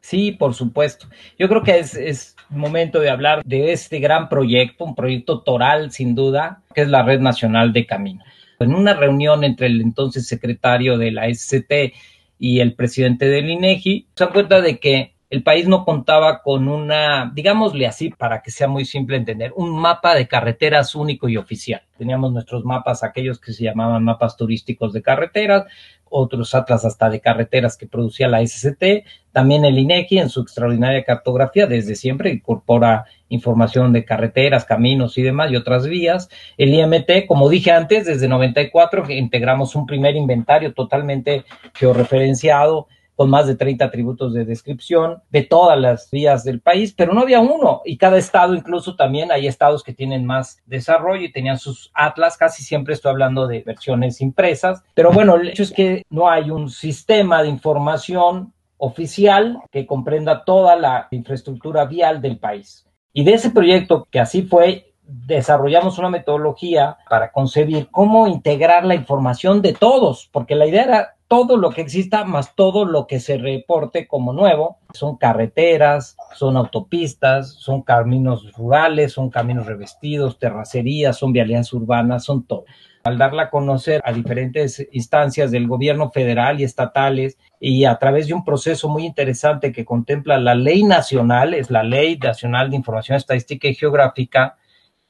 Sí, 0.00 0.32
por 0.32 0.54
supuesto. 0.54 1.06
Yo 1.38 1.48
creo 1.48 1.62
que 1.62 1.78
es, 1.78 1.94
es 1.94 2.34
momento 2.48 2.98
de 2.98 3.10
hablar 3.10 3.44
de 3.44 3.72
este 3.72 4.00
gran 4.00 4.28
proyecto, 4.28 4.84
un 4.84 4.96
proyecto 4.96 5.40
toral 5.42 5.92
sin 5.92 6.16
duda, 6.16 6.62
que 6.74 6.80
es 6.80 6.88
la 6.88 7.04
Red 7.04 7.20
Nacional 7.20 7.72
de 7.72 7.86
Caminos 7.86 8.26
en 8.62 8.75
una 8.75 8.95
reunión 8.95 9.45
entre 9.45 9.66
el 9.66 9.81
entonces 9.81 10.26
secretario 10.26 10.99
de 10.99 11.11
la 11.12 11.33
SCT 11.33 11.95
y 12.38 12.61
el 12.61 12.75
presidente 12.75 13.26
del 13.26 13.50
INEGI, 13.50 14.09
se 14.14 14.25
dan 14.25 14.33
cuenta 14.33 14.61
de 14.61 14.78
que 14.78 15.14
el 15.33 15.42
país 15.42 15.66
no 15.66 15.87
contaba 15.87 16.42
con 16.42 16.69
una, 16.69 17.33
digámosle 17.35 17.87
así, 17.87 18.11
para 18.11 18.42
que 18.42 18.50
sea 18.50 18.69
muy 18.69 18.85
simple 18.85 19.16
entender, 19.16 19.50
un 19.57 19.71
mapa 19.81 20.14
de 20.14 20.28
carreteras 20.28 20.95
único 20.95 21.26
y 21.26 21.38
oficial. 21.38 21.81
Teníamos 21.97 22.33
nuestros 22.33 22.66
mapas, 22.66 23.02
aquellos 23.02 23.40
que 23.40 23.54
se 23.54 23.64
llamaban 23.64 24.04
mapas 24.04 24.37
turísticos 24.37 24.92
de 24.92 25.00
carreteras, 25.00 25.64
otros 26.12 26.54
atlas 26.54 26.85
hasta 26.85 27.11
de 27.11 27.21
carreteras 27.21 27.76
que 27.76 27.87
producía 27.87 28.28
la 28.28 28.47
SCT, 28.47 29.04
también 29.33 29.64
el 29.64 29.78
INEGI 29.78 30.19
en 30.19 30.28
su 30.28 30.42
extraordinaria 30.42 31.04
cartografía 31.04 31.66
desde 31.66 31.97
siempre 31.97 32.31
incorpora 32.31 33.07
información 33.31 33.92
de 33.92 34.04
carreteras, 34.04 34.64
caminos 34.64 35.16
y 35.19 35.23
demás 35.23 35.50
y 35.50 35.57
otras 35.57 35.87
vías. 35.87 36.28
El 36.59 36.75
IMT, 36.75 37.26
como 37.26 37.49
dije 37.49 37.73
antes, 37.73 38.07
desde 38.07 38.28
94 38.28 39.11
integramos 39.11 39.75
un 39.75 39.87
primer 39.87 40.14
inventario 40.14 40.75
totalmente 40.75 41.45
georreferenciado 41.75 42.88
con 43.22 43.30
más 43.30 43.46
de 43.46 43.54
30 43.54 43.84
atributos 43.84 44.34
de 44.34 44.44
descripción 44.44 45.22
de 45.30 45.44
todas 45.44 45.78
las 45.78 46.10
vías 46.10 46.42
del 46.42 46.60
país, 46.60 46.92
pero 46.92 47.14
no 47.14 47.20
había 47.20 47.38
uno. 47.38 47.80
Y 47.84 47.96
cada 47.96 48.18
estado 48.18 48.52
incluso 48.52 48.96
también 48.96 49.30
hay 49.30 49.46
estados 49.46 49.84
que 49.84 49.94
tienen 49.94 50.26
más 50.26 50.60
desarrollo 50.66 51.22
y 51.22 51.30
tenían 51.30 51.56
sus 51.56 51.92
atlas, 51.94 52.36
casi 52.36 52.64
siempre 52.64 52.94
estoy 52.94 53.10
hablando 53.10 53.46
de 53.46 53.60
versiones 53.60 54.20
impresas, 54.20 54.82
pero 54.94 55.12
bueno, 55.12 55.36
el 55.36 55.50
hecho 55.50 55.62
es 55.62 55.70
que 55.70 56.02
no 56.10 56.28
hay 56.28 56.50
un 56.50 56.68
sistema 56.68 57.44
de 57.44 57.50
información 57.50 58.52
oficial 58.76 59.60
que 59.70 59.86
comprenda 59.86 60.42
toda 60.44 60.74
la 60.74 61.06
infraestructura 61.12 61.84
vial 61.84 62.20
del 62.20 62.38
país. 62.40 62.88
Y 63.12 63.22
de 63.22 63.34
ese 63.34 63.50
proyecto, 63.50 64.08
que 64.10 64.18
así 64.18 64.42
fue, 64.42 64.91
desarrollamos 65.02 65.99
una 65.99 66.11
metodología 66.11 66.99
para 67.09 67.32
concebir 67.32 67.88
cómo 67.90 68.26
integrar 68.26 68.85
la 68.85 68.94
información 68.94 69.61
de 69.62 69.73
todos, 69.73 70.28
porque 70.32 70.54
la 70.54 70.66
idea 70.66 70.85
era 70.85 71.14
todo 71.32 71.56
lo 71.56 71.71
que 71.71 71.80
exista 71.80 72.25
más 72.25 72.54
todo 72.54 72.85
lo 72.85 73.06
que 73.06 73.18
se 73.18 73.38
reporte 73.38 74.06
como 74.06 74.35
nuevo. 74.35 74.76
Son 74.92 75.16
carreteras, 75.16 76.14
son 76.35 76.59
autopistas, 76.59 77.52
son 77.52 77.80
caminos 77.80 78.52
rurales, 78.52 79.12
son 79.12 79.30
caminos 79.30 79.64
revestidos, 79.64 80.38
terracerías, 80.38 81.16
son 81.16 81.32
vialidades 81.32 81.73
urbanas, 81.73 82.25
son 82.25 82.44
todo. 82.44 82.66
Al 83.04 83.16
darla 83.16 83.44
a 83.44 83.50
conocer 83.50 84.02
a 84.04 84.12
diferentes 84.12 84.87
instancias 84.92 85.50
del 85.50 85.66
gobierno 85.66 86.11
federal 86.11 86.61
y 86.61 86.64
estatales 86.64 87.38
y 87.59 87.87
a 87.87 87.97
través 87.97 88.26
de 88.26 88.35
un 88.35 88.44
proceso 88.44 88.90
muy 88.90 89.06
interesante 89.06 89.73
que 89.73 89.87
contempla 89.87 90.38
la 90.38 90.54
ley 90.54 90.85
nacional, 90.85 91.54
es 91.54 91.71
la 91.71 91.82
Ley 91.82 92.18
Nacional 92.18 92.68
de 92.68 92.76
Información 92.76 93.16
Estadística 93.16 93.68
y 93.68 93.75
Geográfica, 93.75 94.59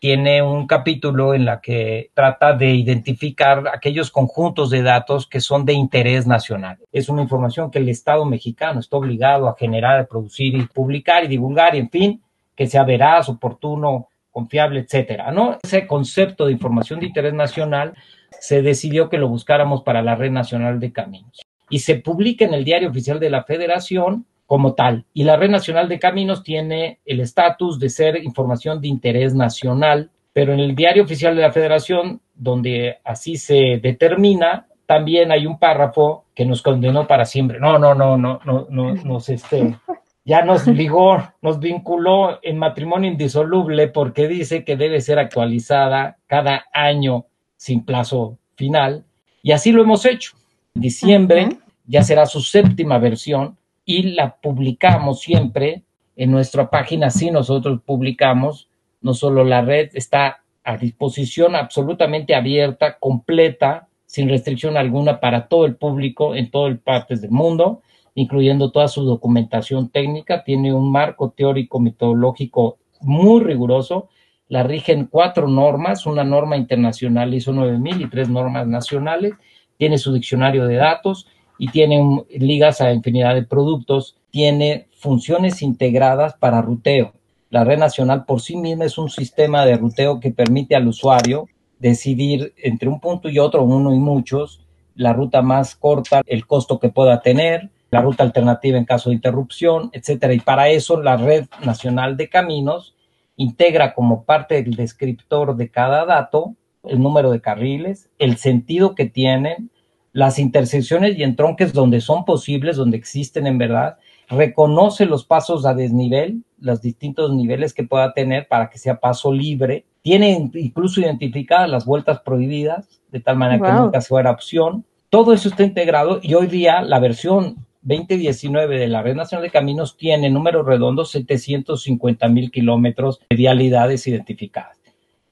tiene 0.02 0.42
un 0.42 0.66
capítulo 0.66 1.32
en 1.32 1.44
la 1.44 1.60
que 1.60 2.10
trata 2.12 2.54
de 2.54 2.72
identificar 2.74 3.68
aquellos 3.72 4.10
conjuntos 4.10 4.68
de 4.68 4.82
datos 4.82 5.28
que 5.28 5.38
son 5.38 5.64
de 5.64 5.74
interés 5.74 6.26
nacional. 6.26 6.78
Es 6.90 7.08
una 7.08 7.22
información 7.22 7.70
que 7.70 7.78
el 7.78 7.88
Estado 7.88 8.24
mexicano 8.24 8.80
está 8.80 8.96
obligado 8.96 9.46
a 9.46 9.54
generar, 9.56 10.08
producir 10.08 10.56
y 10.56 10.66
publicar 10.66 11.22
y 11.22 11.28
divulgar, 11.28 11.76
y 11.76 11.78
en 11.78 11.88
fin, 11.88 12.22
que 12.56 12.66
sea 12.66 12.82
veraz, 12.82 13.28
oportuno, 13.28 14.08
confiable, 14.32 14.80
etcétera, 14.80 15.30
¿no? 15.30 15.58
Ese 15.62 15.86
concepto 15.86 16.46
de 16.46 16.52
información 16.52 16.98
de 16.98 17.06
interés 17.06 17.34
nacional 17.34 17.94
se 18.40 18.60
decidió 18.60 19.08
que 19.08 19.18
lo 19.18 19.28
buscáramos 19.28 19.84
para 19.84 20.02
la 20.02 20.16
Red 20.16 20.32
Nacional 20.32 20.80
de 20.80 20.90
Caminos 20.90 21.42
y 21.70 21.78
se 21.78 21.94
publica 21.94 22.44
en 22.44 22.54
el 22.54 22.64
Diario 22.64 22.90
Oficial 22.90 23.20
de 23.20 23.30
la 23.30 23.44
Federación 23.44 24.26
como 24.46 24.74
tal. 24.74 25.04
Y 25.14 25.24
la 25.24 25.36
Red 25.36 25.50
Nacional 25.50 25.88
de 25.88 25.98
Caminos 25.98 26.42
tiene 26.42 27.00
el 27.04 27.20
estatus 27.20 27.78
de 27.78 27.88
ser 27.88 28.22
información 28.22 28.80
de 28.80 28.88
interés 28.88 29.34
nacional, 29.34 30.10
pero 30.32 30.52
en 30.52 30.60
el 30.60 30.74
diario 30.74 31.04
oficial 31.04 31.34
de 31.36 31.42
la 31.42 31.52
Federación, 31.52 32.20
donde 32.34 32.98
así 33.04 33.36
se 33.36 33.80
determina, 33.82 34.66
también 34.86 35.32
hay 35.32 35.46
un 35.46 35.58
párrafo 35.58 36.24
que 36.34 36.44
nos 36.44 36.62
condenó 36.62 37.06
para 37.06 37.24
siempre. 37.24 37.58
No, 37.58 37.78
no, 37.78 37.94
no, 37.94 38.16
no, 38.16 38.40
no, 38.44 38.66
no, 38.68 38.94
nos 38.94 39.28
este, 39.28 39.78
ya 40.24 40.42
nos 40.42 40.66
ligó, 40.66 41.16
nos 41.40 41.58
vinculó 41.58 42.38
en 42.42 42.58
matrimonio 42.58 43.10
indisoluble 43.10 43.88
porque 43.88 44.28
dice 44.28 44.64
que 44.64 44.76
debe 44.76 45.00
ser 45.00 45.18
actualizada 45.18 46.18
cada 46.26 46.66
año 46.72 47.26
sin 47.56 47.84
plazo 47.84 48.38
final. 48.54 49.04
Y 49.42 49.52
así 49.52 49.72
lo 49.72 49.82
hemos 49.82 50.04
hecho. 50.04 50.32
En 50.74 50.82
diciembre 50.82 51.48
ya 51.86 52.02
será 52.02 52.26
su 52.26 52.40
séptima 52.40 52.98
versión 52.98 53.56
y 53.84 54.14
la 54.14 54.36
publicamos 54.36 55.20
siempre 55.20 55.82
en 56.16 56.30
nuestra 56.30 56.70
página. 56.70 57.10
Sí, 57.10 57.30
nosotros 57.30 57.80
publicamos, 57.84 58.68
no 59.00 59.14
solo 59.14 59.44
la 59.44 59.62
red 59.62 59.90
está 59.94 60.42
a 60.64 60.76
disposición 60.76 61.56
absolutamente 61.56 62.34
abierta, 62.34 62.98
completa, 62.98 63.88
sin 64.06 64.28
restricción 64.28 64.76
alguna 64.76 65.20
para 65.20 65.48
todo 65.48 65.64
el 65.64 65.76
público 65.76 66.34
en 66.34 66.50
todas 66.50 66.78
partes 66.78 67.22
del 67.22 67.30
mundo, 67.30 67.80
incluyendo 68.14 68.70
toda 68.70 68.86
su 68.88 69.04
documentación 69.04 69.88
técnica. 69.88 70.44
Tiene 70.44 70.72
un 70.72 70.92
marco 70.92 71.30
teórico 71.30 71.80
metodológico 71.80 72.78
muy 73.00 73.42
riguroso. 73.42 74.08
La 74.48 74.62
rigen 74.62 75.06
cuatro 75.06 75.48
normas, 75.48 76.04
una 76.06 76.24
norma 76.24 76.56
internacional 76.56 77.32
ISO 77.32 77.52
9000 77.52 78.02
y 78.02 78.10
tres 78.10 78.28
normas 78.28 78.66
nacionales. 78.66 79.32
Tiene 79.78 79.96
su 79.96 80.12
diccionario 80.12 80.66
de 80.66 80.76
datos 80.76 81.26
y 81.62 81.68
tiene 81.68 82.24
ligas 82.28 82.80
a 82.80 82.92
infinidad 82.92 83.36
de 83.36 83.44
productos, 83.44 84.16
tiene 84.30 84.88
funciones 84.96 85.62
integradas 85.62 86.34
para 86.34 86.60
ruteo. 86.60 87.12
La 87.50 87.62
red 87.62 87.78
nacional 87.78 88.24
por 88.24 88.40
sí 88.40 88.56
misma 88.56 88.86
es 88.86 88.98
un 88.98 89.08
sistema 89.08 89.64
de 89.64 89.76
ruteo 89.76 90.18
que 90.18 90.32
permite 90.32 90.74
al 90.74 90.88
usuario 90.88 91.46
decidir 91.78 92.52
entre 92.56 92.88
un 92.88 92.98
punto 92.98 93.28
y 93.28 93.38
otro, 93.38 93.62
uno 93.62 93.94
y 93.94 94.00
muchos, 94.00 94.66
la 94.96 95.12
ruta 95.12 95.40
más 95.40 95.76
corta, 95.76 96.22
el 96.26 96.48
costo 96.48 96.80
que 96.80 96.88
pueda 96.88 97.20
tener, 97.20 97.70
la 97.92 98.02
ruta 98.02 98.24
alternativa 98.24 98.76
en 98.76 98.84
caso 98.84 99.10
de 99.10 99.14
interrupción, 99.14 99.88
etcétera. 99.92 100.34
Y 100.34 100.40
para 100.40 100.68
eso 100.68 101.00
la 101.00 101.16
red 101.16 101.46
nacional 101.64 102.16
de 102.16 102.28
caminos 102.28 102.96
integra 103.36 103.94
como 103.94 104.24
parte 104.24 104.60
del 104.64 104.74
descriptor 104.74 105.54
de 105.54 105.70
cada 105.70 106.04
dato 106.06 106.56
el 106.82 107.00
número 107.00 107.30
de 107.30 107.40
carriles, 107.40 108.10
el 108.18 108.36
sentido 108.36 108.96
que 108.96 109.04
tienen, 109.04 109.70
las 110.12 110.38
intersecciones 110.38 111.16
y 111.16 111.22
entronques 111.22 111.72
donde 111.72 112.00
son 112.00 112.24
posibles, 112.24 112.76
donde 112.76 112.96
existen 112.96 113.46
en 113.46 113.58
verdad, 113.58 113.96
reconoce 114.28 115.06
los 115.06 115.24
pasos 115.24 115.64
a 115.66 115.74
desnivel, 115.74 116.42
los 116.60 116.80
distintos 116.80 117.32
niveles 117.32 117.74
que 117.74 117.84
pueda 117.84 118.12
tener 118.12 118.46
para 118.48 118.70
que 118.70 118.78
sea 118.78 119.00
paso 119.00 119.32
libre, 119.32 119.84
tiene 120.02 120.50
incluso 120.54 121.00
identificadas 121.00 121.70
las 121.70 121.84
vueltas 121.84 122.20
prohibidas, 122.20 122.88
de 123.10 123.20
tal 123.20 123.36
manera 123.36 123.64
que 123.64 123.72
nunca 123.72 124.00
fuera 124.00 124.30
opción. 124.30 124.84
Todo 125.10 125.32
eso 125.32 125.48
está 125.48 125.62
integrado 125.62 126.20
y 126.22 126.34
hoy 126.34 126.46
día 126.46 126.82
la 126.82 126.98
versión 126.98 127.66
2019 127.82 128.78
de 128.78 128.88
la 128.88 129.02
Red 129.02 129.16
Nacional 129.16 129.44
de 129.44 129.50
Caminos 129.50 129.96
tiene 129.96 130.30
números 130.30 130.66
redondos 130.66 131.10
750 131.10 132.28
mil 132.28 132.50
kilómetros 132.50 133.20
de 133.28 133.36
vialidades 133.36 134.06
identificadas. 134.06 134.78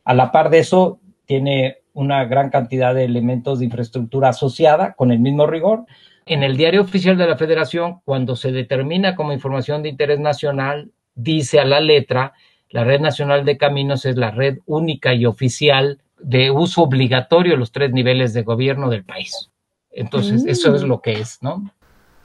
A 0.04 0.14
la 0.14 0.32
par 0.32 0.50
de 0.50 0.58
eso, 0.58 0.98
tiene 1.26 1.79
una 1.92 2.24
gran 2.24 2.50
cantidad 2.50 2.94
de 2.94 3.04
elementos 3.04 3.58
de 3.58 3.66
infraestructura 3.66 4.30
asociada 4.30 4.94
con 4.94 5.10
el 5.10 5.18
mismo 5.18 5.46
rigor. 5.46 5.84
En 6.26 6.42
el 6.42 6.56
diario 6.56 6.82
oficial 6.82 7.16
de 7.16 7.26
la 7.26 7.36
Federación, 7.36 8.00
cuando 8.04 8.36
se 8.36 8.52
determina 8.52 9.16
como 9.16 9.32
información 9.32 9.82
de 9.82 9.88
interés 9.88 10.20
nacional, 10.20 10.90
dice 11.14 11.60
a 11.60 11.64
la 11.64 11.80
letra, 11.80 12.32
la 12.70 12.84
Red 12.84 13.00
Nacional 13.00 13.44
de 13.44 13.56
Caminos 13.56 14.04
es 14.04 14.16
la 14.16 14.30
red 14.30 14.58
única 14.66 15.12
y 15.14 15.26
oficial 15.26 15.98
de 16.20 16.50
uso 16.50 16.82
obligatorio 16.82 17.52
de 17.52 17.58
los 17.58 17.72
tres 17.72 17.92
niveles 17.92 18.32
de 18.32 18.42
gobierno 18.42 18.88
del 18.88 19.04
país. 19.04 19.50
Entonces, 19.90 20.44
eso 20.46 20.74
es 20.76 20.82
lo 20.82 21.00
que 21.00 21.12
es, 21.14 21.38
¿no? 21.42 21.72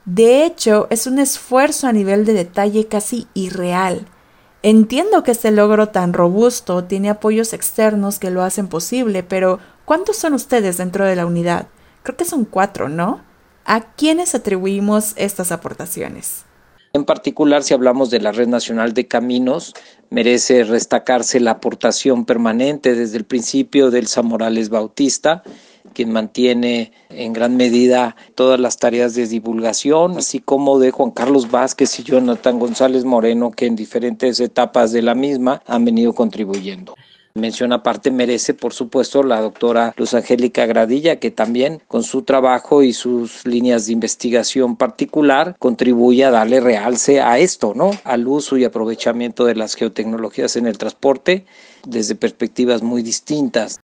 De 0.04 0.46
hecho, 0.46 0.86
es 0.90 1.08
un 1.08 1.18
esfuerzo 1.18 1.88
a 1.88 1.92
nivel 1.92 2.24
de 2.24 2.32
detalle 2.32 2.86
casi 2.86 3.26
irreal 3.34 4.06
Entiendo 4.68 5.22
que 5.22 5.30
este 5.30 5.52
logro 5.52 5.90
tan 5.90 6.12
robusto 6.12 6.82
tiene 6.82 7.08
apoyos 7.08 7.52
externos 7.52 8.18
que 8.18 8.32
lo 8.32 8.42
hacen 8.42 8.66
posible, 8.66 9.22
pero 9.22 9.60
¿cuántos 9.84 10.16
son 10.16 10.34
ustedes 10.34 10.76
dentro 10.76 11.04
de 11.04 11.14
la 11.14 11.24
unidad? 11.24 11.68
Creo 12.02 12.16
que 12.16 12.24
son 12.24 12.44
cuatro, 12.44 12.88
¿no? 12.88 13.20
¿A 13.64 13.92
quiénes 13.92 14.34
atribuimos 14.34 15.12
estas 15.14 15.52
aportaciones? 15.52 16.46
En 16.94 17.04
particular, 17.04 17.62
si 17.62 17.74
hablamos 17.74 18.10
de 18.10 18.18
la 18.18 18.32
Red 18.32 18.48
Nacional 18.48 18.92
de 18.92 19.06
Caminos, 19.06 19.72
merece 20.10 20.64
destacarse 20.64 21.38
la 21.38 21.52
aportación 21.52 22.24
permanente 22.24 22.96
desde 22.96 23.18
el 23.18 23.24
principio 23.24 23.92
del 23.92 24.08
Zamorales 24.08 24.68
Bautista, 24.68 25.44
quien 25.92 26.12
mantiene 26.12 26.92
en 27.08 27.32
gran 27.32 27.56
medida 27.56 28.16
todas 28.34 28.60
las 28.60 28.78
tareas 28.78 29.14
de 29.14 29.26
divulgación, 29.26 30.18
así 30.18 30.40
como 30.40 30.78
de 30.78 30.90
Juan 30.90 31.10
Carlos 31.10 31.50
Vázquez 31.50 31.98
y 31.98 32.02
Jonathan 32.02 32.58
González 32.58 33.04
Moreno, 33.04 33.50
que 33.50 33.66
en 33.66 33.76
diferentes 33.76 34.40
etapas 34.40 34.92
de 34.92 35.02
la 35.02 35.14
misma 35.14 35.62
han 35.66 35.84
venido 35.84 36.12
contribuyendo. 36.12 36.94
Mención 37.36 37.74
aparte 37.74 38.10
merece, 38.10 38.54
por 38.54 38.72
supuesto, 38.72 39.22
la 39.22 39.42
doctora 39.42 39.92
Luz 39.98 40.14
Angélica 40.14 40.64
Gradilla, 40.64 41.16
que 41.16 41.30
también 41.30 41.82
con 41.86 42.02
su 42.02 42.22
trabajo 42.22 42.82
y 42.82 42.94
sus 42.94 43.44
líneas 43.44 43.86
de 43.86 43.92
investigación 43.92 44.76
particular 44.76 45.54
contribuye 45.58 46.24
a 46.24 46.30
darle 46.30 46.60
realce 46.60 47.20
a 47.20 47.38
esto, 47.38 47.74
¿no? 47.76 47.90
Al 48.04 48.26
uso 48.26 48.56
y 48.56 48.64
aprovechamiento 48.64 49.44
de 49.44 49.54
las 49.54 49.74
geotecnologías 49.74 50.56
en 50.56 50.66
el 50.66 50.78
transporte 50.78 51.44
desde 51.86 52.14
perspectivas 52.14 52.82
muy 52.82 53.02
distintas. 53.02 53.80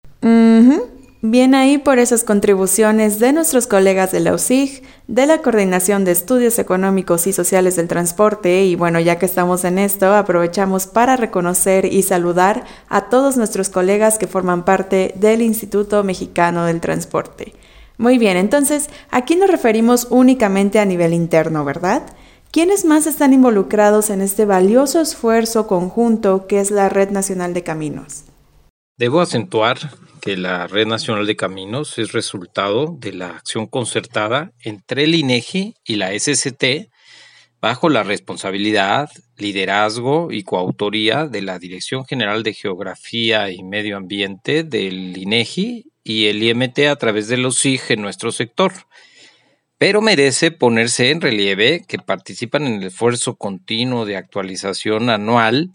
Bien 1.23 1.55
ahí 1.55 1.77
por 1.77 1.99
esas 1.99 2.25
contribuciones 2.25 3.19
de 3.19 3.35
nuestros 3.35 3.67
colegas 3.67 4.11
de 4.11 4.21
la 4.21 4.33
USIG, 4.33 4.83
de 5.07 5.27
la 5.27 5.43
Coordinación 5.43 6.07
de 6.07 6.13
Estudios 6.13 6.59
Económicos 6.59 7.27
y 7.27 7.35
Sociales 7.35 7.77
del 7.77 7.89
Transporte 7.89 8.65
y 8.65 8.75
bueno, 8.75 9.01
ya 9.01 9.19
que 9.19 9.27
estamos 9.27 9.65
en 9.65 9.79
esto, 9.79 10.15
aprovechamos 10.15 10.87
para 10.87 11.19
reconocer 11.19 11.85
y 11.85 12.05
saludar 12.05 12.65
a 12.89 13.11
todos 13.11 13.37
nuestros 13.37 13.69
colegas 13.69 14.17
que 14.17 14.29
forman 14.29 14.65
parte 14.65 15.13
del 15.15 15.43
Instituto 15.43 16.03
Mexicano 16.05 16.65
del 16.65 16.81
Transporte. 16.81 17.53
Muy 17.99 18.17
bien, 18.17 18.39
entonces 18.39 18.89
aquí 19.11 19.37
nos 19.37 19.51
referimos 19.51 20.07
únicamente 20.09 20.79
a 20.79 20.87
nivel 20.87 21.13
interno, 21.13 21.67
¿verdad? 21.67 22.01
¿Quiénes 22.51 22.87
más 22.87 23.07
están 23.07 23.35
involucrados 23.35 24.09
en 24.09 24.23
este 24.23 24.47
valioso 24.47 25.03
esfuerzo 25.03 25.67
conjunto 25.67 26.47
que 26.47 26.61
es 26.61 26.71
la 26.71 26.89
Red 26.89 27.11
Nacional 27.11 27.53
de 27.53 27.63
Caminos? 27.63 28.25
Debo 29.01 29.23
acentuar 29.23 29.79
que 30.21 30.37
la 30.37 30.67
Red 30.67 30.87
Nacional 30.87 31.27
de 31.27 31.35
Caminos 31.35 31.97
es 31.97 32.13
resultado 32.13 32.99
de 32.99 33.15
la 33.15 33.31
acción 33.31 33.67
concertada 33.67 34.53
entre 34.63 35.05
el 35.05 35.15
INEGI 35.15 35.75
y 35.87 35.97
la 35.97 36.13
SCT 36.13 36.91
bajo 37.63 37.89
la 37.89 38.03
responsabilidad, 38.03 39.09
liderazgo 39.39 40.31
y 40.31 40.43
coautoría 40.43 41.25
de 41.25 41.41
la 41.41 41.59
Dirección 41.59 42.05
General 42.05 42.43
de 42.43 42.53
Geografía 42.53 43.51
y 43.51 43.63
Medio 43.63 43.97
Ambiente 43.97 44.65
del 44.65 45.17
INEGI 45.17 45.87
y 46.05 46.27
el 46.27 46.43
IMT 46.43 46.81
a 46.81 46.97
través 46.97 47.29
de 47.29 47.39
los 47.39 47.57
SIG 47.57 47.81
en 47.89 48.03
nuestro 48.03 48.33
sector. 48.33 48.75
Pero 49.79 50.03
merece 50.03 50.51
ponerse 50.51 51.11
en 51.11 51.23
relieve 51.23 51.87
que 51.89 51.97
participan 51.97 52.67
en 52.67 52.75
el 52.75 52.89
esfuerzo 52.89 53.37
continuo 53.37 54.05
de 54.05 54.19
actualización 54.19 55.09
anual 55.09 55.71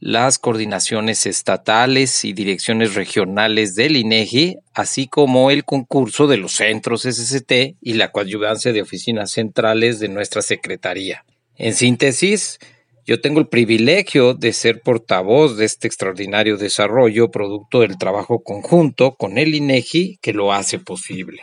las 0.00 0.38
coordinaciones 0.38 1.26
estatales 1.26 2.24
y 2.24 2.32
direcciones 2.32 2.94
regionales 2.94 3.74
del 3.74 3.96
INEGI, 3.96 4.56
así 4.72 5.06
como 5.06 5.50
el 5.50 5.64
concurso 5.64 6.26
de 6.26 6.38
los 6.38 6.52
centros 6.52 7.02
SST 7.02 7.76
y 7.80 7.92
la 7.94 8.10
coadyuvancia 8.10 8.72
de 8.72 8.80
oficinas 8.80 9.30
centrales 9.30 10.00
de 10.00 10.08
nuestra 10.08 10.40
Secretaría. 10.40 11.26
En 11.54 11.74
síntesis, 11.74 12.58
yo 13.04 13.20
tengo 13.20 13.40
el 13.40 13.48
privilegio 13.48 14.32
de 14.32 14.54
ser 14.54 14.80
portavoz 14.80 15.58
de 15.58 15.66
este 15.66 15.86
extraordinario 15.86 16.56
desarrollo 16.56 17.30
producto 17.30 17.80
del 17.80 17.98
trabajo 17.98 18.42
conjunto 18.42 19.16
con 19.16 19.36
el 19.36 19.54
INEGI 19.54 20.18
que 20.22 20.32
lo 20.32 20.54
hace 20.54 20.78
posible. 20.78 21.42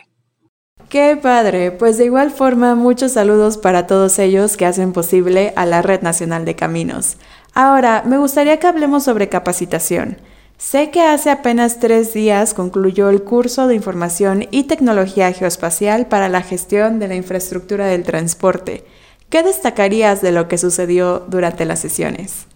Qué 0.88 1.18
padre, 1.20 1.70
pues 1.70 1.98
de 1.98 2.06
igual 2.06 2.30
forma 2.30 2.74
muchos 2.74 3.12
saludos 3.12 3.58
para 3.58 3.86
todos 3.86 4.18
ellos 4.18 4.56
que 4.56 4.64
hacen 4.64 4.92
posible 4.92 5.52
a 5.54 5.66
la 5.66 5.82
Red 5.82 6.00
Nacional 6.00 6.46
de 6.46 6.56
Caminos. 6.56 7.18
Ahora, 7.60 8.04
me 8.06 8.18
gustaría 8.18 8.60
que 8.60 8.68
hablemos 8.68 9.02
sobre 9.02 9.28
capacitación. 9.28 10.18
Sé 10.58 10.92
que 10.92 11.02
hace 11.02 11.28
apenas 11.28 11.80
tres 11.80 12.14
días 12.14 12.54
concluyó 12.54 13.10
el 13.10 13.24
curso 13.24 13.66
de 13.66 13.74
Información 13.74 14.46
y 14.52 14.68
Tecnología 14.68 15.32
Geoespacial 15.32 16.06
para 16.06 16.28
la 16.28 16.42
gestión 16.42 17.00
de 17.00 17.08
la 17.08 17.16
infraestructura 17.16 17.86
del 17.86 18.04
transporte. 18.04 18.84
¿Qué 19.28 19.42
destacarías 19.42 20.22
de 20.22 20.30
lo 20.30 20.46
que 20.46 20.56
sucedió 20.56 21.26
durante 21.28 21.64
las 21.64 21.80
sesiones? 21.80 22.46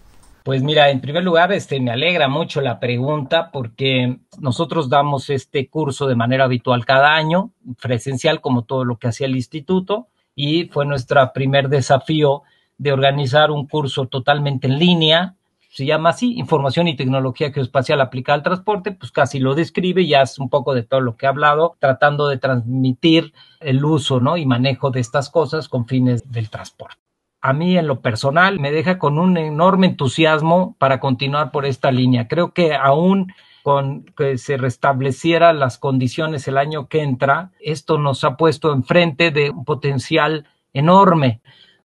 Pues 0.43 0.63
mira, 0.63 0.89
en 0.89 1.01
primer 1.01 1.25
lugar, 1.25 1.51
este, 1.51 1.81
me 1.81 1.91
alegra 1.91 2.29
mucho 2.29 2.61
la 2.61 2.79
pregunta 2.79 3.51
porque 3.51 4.19
nosotros 4.39 4.87
damos 4.87 5.29
este 5.29 5.67
curso 5.67 6.07
de 6.07 6.15
manera 6.15 6.45
habitual 6.45 6.85
cada 6.85 7.13
año, 7.13 7.51
presencial 7.81 8.39
como 8.39 8.63
todo 8.63 8.85
lo 8.85 8.95
que 8.95 9.09
hacía 9.09 9.27
el 9.27 9.35
instituto, 9.35 10.07
y 10.33 10.69
fue 10.71 10.85
nuestro 10.85 11.29
primer 11.33 11.67
desafío 11.67 12.43
de 12.77 12.91
organizar 12.91 13.51
un 13.51 13.67
curso 13.67 14.07
totalmente 14.07 14.67
en 14.67 14.79
línea, 14.79 15.35
se 15.73 15.87
llama 15.87 16.09
así, 16.09 16.35
Información 16.37 16.87
y 16.87 16.95
Tecnología 16.95 17.51
Geoespacial 17.51 17.99
aplicada 17.99 18.35
al 18.35 18.43
transporte, 18.43 18.91
pues 18.91 19.11
casi 19.11 19.39
lo 19.39 19.55
describe, 19.55 20.05
ya 20.05 20.21
es 20.21 20.37
un 20.37 20.47
poco 20.47 20.75
de 20.75 20.83
todo 20.83 21.01
lo 21.01 21.17
que 21.17 21.25
he 21.25 21.29
hablado, 21.29 21.77
tratando 21.79 22.27
de 22.27 22.37
transmitir 22.37 23.33
el 23.59 23.83
uso 23.83 24.19
¿no? 24.19 24.37
y 24.37 24.45
manejo 24.45 24.91
de 24.91 24.99
estas 24.99 25.31
cosas 25.31 25.67
con 25.69 25.87
fines 25.87 26.31
del 26.31 26.51
transporte. 26.51 27.01
A 27.41 27.53
mí 27.53 27.75
en 27.75 27.87
lo 27.87 28.01
personal 28.01 28.59
me 28.59 28.71
deja 28.71 28.99
con 28.99 29.17
un 29.17 29.35
enorme 29.35 29.87
entusiasmo 29.87 30.75
para 30.77 30.99
continuar 30.99 31.51
por 31.51 31.65
esta 31.65 31.91
línea. 31.91 32.27
Creo 32.27 32.53
que 32.53 32.75
aún 32.75 33.33
con 33.63 34.05
que 34.15 34.37
se 34.37 34.57
restablecieran 34.57 35.57
las 35.57 35.79
condiciones 35.79 36.47
el 36.47 36.59
año 36.59 36.87
que 36.87 37.01
entra, 37.01 37.51
esto 37.59 37.97
nos 37.97 38.23
ha 38.23 38.37
puesto 38.37 38.73
enfrente 38.73 39.31
de 39.31 39.49
un 39.49 39.65
potencial 39.65 40.45
enorme 40.71 41.41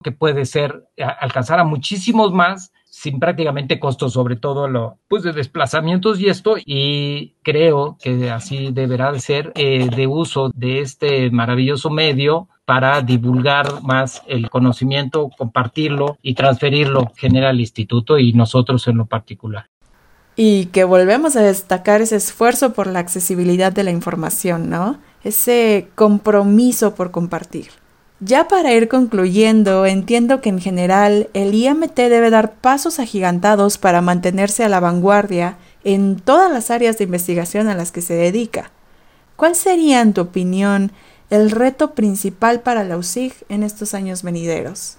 que 0.05 0.13
puede 0.13 0.45
ser 0.45 0.85
alcanzar 1.19 1.59
a 1.59 1.65
muchísimos 1.65 2.33
más 2.33 2.73
sin 2.85 3.19
prácticamente 3.19 3.81
costos, 3.81 4.13
sobre 4.13 4.37
todo 4.37 4.69
lo 4.69 4.99
pues 5.09 5.25
de 5.25 5.33
desplazamientos 5.33 6.21
y 6.21 6.29
esto, 6.29 6.55
y 6.65 7.35
creo 7.43 7.99
que 8.01 8.31
así 8.31 8.71
deberá 8.71 9.11
de 9.11 9.19
ser 9.19 9.51
eh, 9.57 9.89
de 9.89 10.07
uso 10.07 10.53
de 10.55 10.79
este 10.79 11.29
maravilloso 11.33 11.91
medio 11.91 12.49
para 12.65 13.03
divulgar 13.03 13.83
más 13.83 14.23
el 14.29 14.49
conocimiento, 14.49 15.29
compartirlo 15.37 16.19
y 16.23 16.35
transferirlo 16.35 17.11
genera 17.17 17.51
el 17.51 17.59
instituto 17.59 18.17
y 18.19 18.33
nosotros 18.33 18.87
en 18.87 18.99
lo 18.99 19.07
particular. 19.07 19.67
Y 20.37 20.67
que 20.67 20.85
volvemos 20.85 21.35
a 21.35 21.43
destacar 21.43 22.01
ese 22.01 22.17
esfuerzo 22.17 22.75
por 22.75 22.87
la 22.87 23.01
accesibilidad 23.01 23.73
de 23.73 23.85
la 23.85 23.91
información, 23.91 24.71
¿no? 24.71 25.01
Ese 25.25 25.89
compromiso 25.97 26.95
por 26.95 27.11
compartir. 27.11 27.84
Ya 28.21 28.47
para 28.49 28.73
ir 28.73 28.89
concluyendo, 28.89 29.87
entiendo 29.87 30.41
que 30.41 30.49
en 30.49 30.61
general 30.61 31.29
el 31.35 31.53
IMT 31.53 31.97
debe 31.97 32.31
dar 32.31 32.55
pasos 32.55 33.01
agigantados 33.01 33.77
para 33.77 34.01
mantenerse 34.01 34.65
a 34.65 34.69
la 34.69 34.81
vanguardia 34.81 35.59
en 35.83 36.17
todas 36.17 36.51
las 36.51 36.71
áreas 36.71 36.97
de 36.97 37.05
investigación 37.05 37.69
a 37.69 37.75
las 37.75 37.91
que 37.93 38.03
se 38.03 38.15
dedica. 38.15 38.71
¿Cuál 39.37 39.57
sería, 39.57 40.01
en 40.01 40.15
tu 40.15 40.21
opinión, 40.21 40.93
el 41.29 41.51
reto 41.51 41.95
principal 41.95 42.61
para 42.61 42.85
la 42.85 42.97
USIG 42.97 43.35
en 43.49 43.65
estos 43.65 43.95
años 43.95 44.23
venideros? 44.23 44.99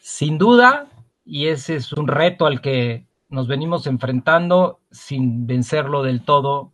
Sin 0.00 0.36
duda, 0.36 0.88
y 1.24 1.48
ese 1.48 1.76
es 1.76 1.92
un 1.92 2.06
reto 2.06 2.44
al 2.46 2.60
que 2.60 3.06
nos 3.30 3.48
venimos 3.48 3.86
enfrentando 3.86 4.80
sin 4.90 5.46
vencerlo 5.46 6.02
del 6.02 6.22
todo 6.22 6.72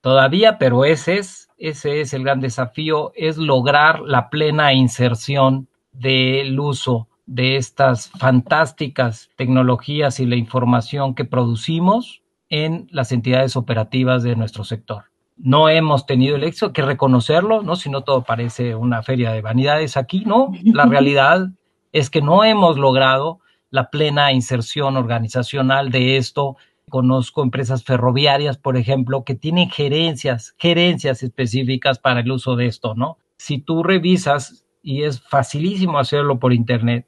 todavía, 0.00 0.58
pero 0.58 0.84
ese 0.84 1.18
es 1.18 1.49
ese 1.60 2.00
es 2.00 2.14
el 2.14 2.24
gran 2.24 2.40
desafío, 2.40 3.12
es 3.14 3.36
lograr 3.36 4.00
la 4.00 4.30
plena 4.30 4.72
inserción 4.72 5.68
del 5.92 6.58
uso 6.58 7.08
de 7.26 7.56
estas 7.56 8.10
fantásticas 8.18 9.30
tecnologías 9.36 10.18
y 10.18 10.26
la 10.26 10.36
información 10.36 11.14
que 11.14 11.24
producimos 11.24 12.22
en 12.48 12.88
las 12.90 13.12
entidades 13.12 13.56
operativas 13.56 14.22
de 14.22 14.34
nuestro 14.34 14.64
sector. 14.64 15.04
No 15.36 15.68
hemos 15.68 16.06
tenido 16.06 16.36
el 16.36 16.44
éxito, 16.44 16.66
hay 16.66 16.72
que 16.72 16.82
reconocerlo, 16.82 17.62
¿no? 17.62 17.76
Si 17.76 17.88
no 17.88 18.02
todo 18.02 18.22
parece 18.22 18.74
una 18.74 19.02
feria 19.02 19.30
de 19.30 19.42
vanidades 19.42 19.96
aquí, 19.96 20.24
¿no? 20.24 20.52
La 20.64 20.86
realidad 20.86 21.50
es 21.92 22.10
que 22.10 22.22
no 22.22 22.42
hemos 22.42 22.78
logrado 22.78 23.40
la 23.70 23.90
plena 23.90 24.32
inserción 24.32 24.96
organizacional 24.96 25.90
de 25.90 26.16
esto 26.16 26.56
Conozco 26.90 27.42
empresas 27.42 27.84
ferroviarias, 27.84 28.58
por 28.58 28.76
ejemplo, 28.76 29.24
que 29.24 29.34
tienen 29.34 29.70
gerencias, 29.70 30.54
gerencias 30.58 31.22
específicas 31.22 31.98
para 31.98 32.20
el 32.20 32.30
uso 32.30 32.56
de 32.56 32.66
esto, 32.66 32.94
¿no? 32.94 33.16
Si 33.38 33.58
tú 33.58 33.82
revisas, 33.82 34.66
y 34.82 35.04
es 35.04 35.22
facilísimo 35.22 35.98
hacerlo 35.98 36.38
por 36.38 36.52
Internet, 36.52 37.06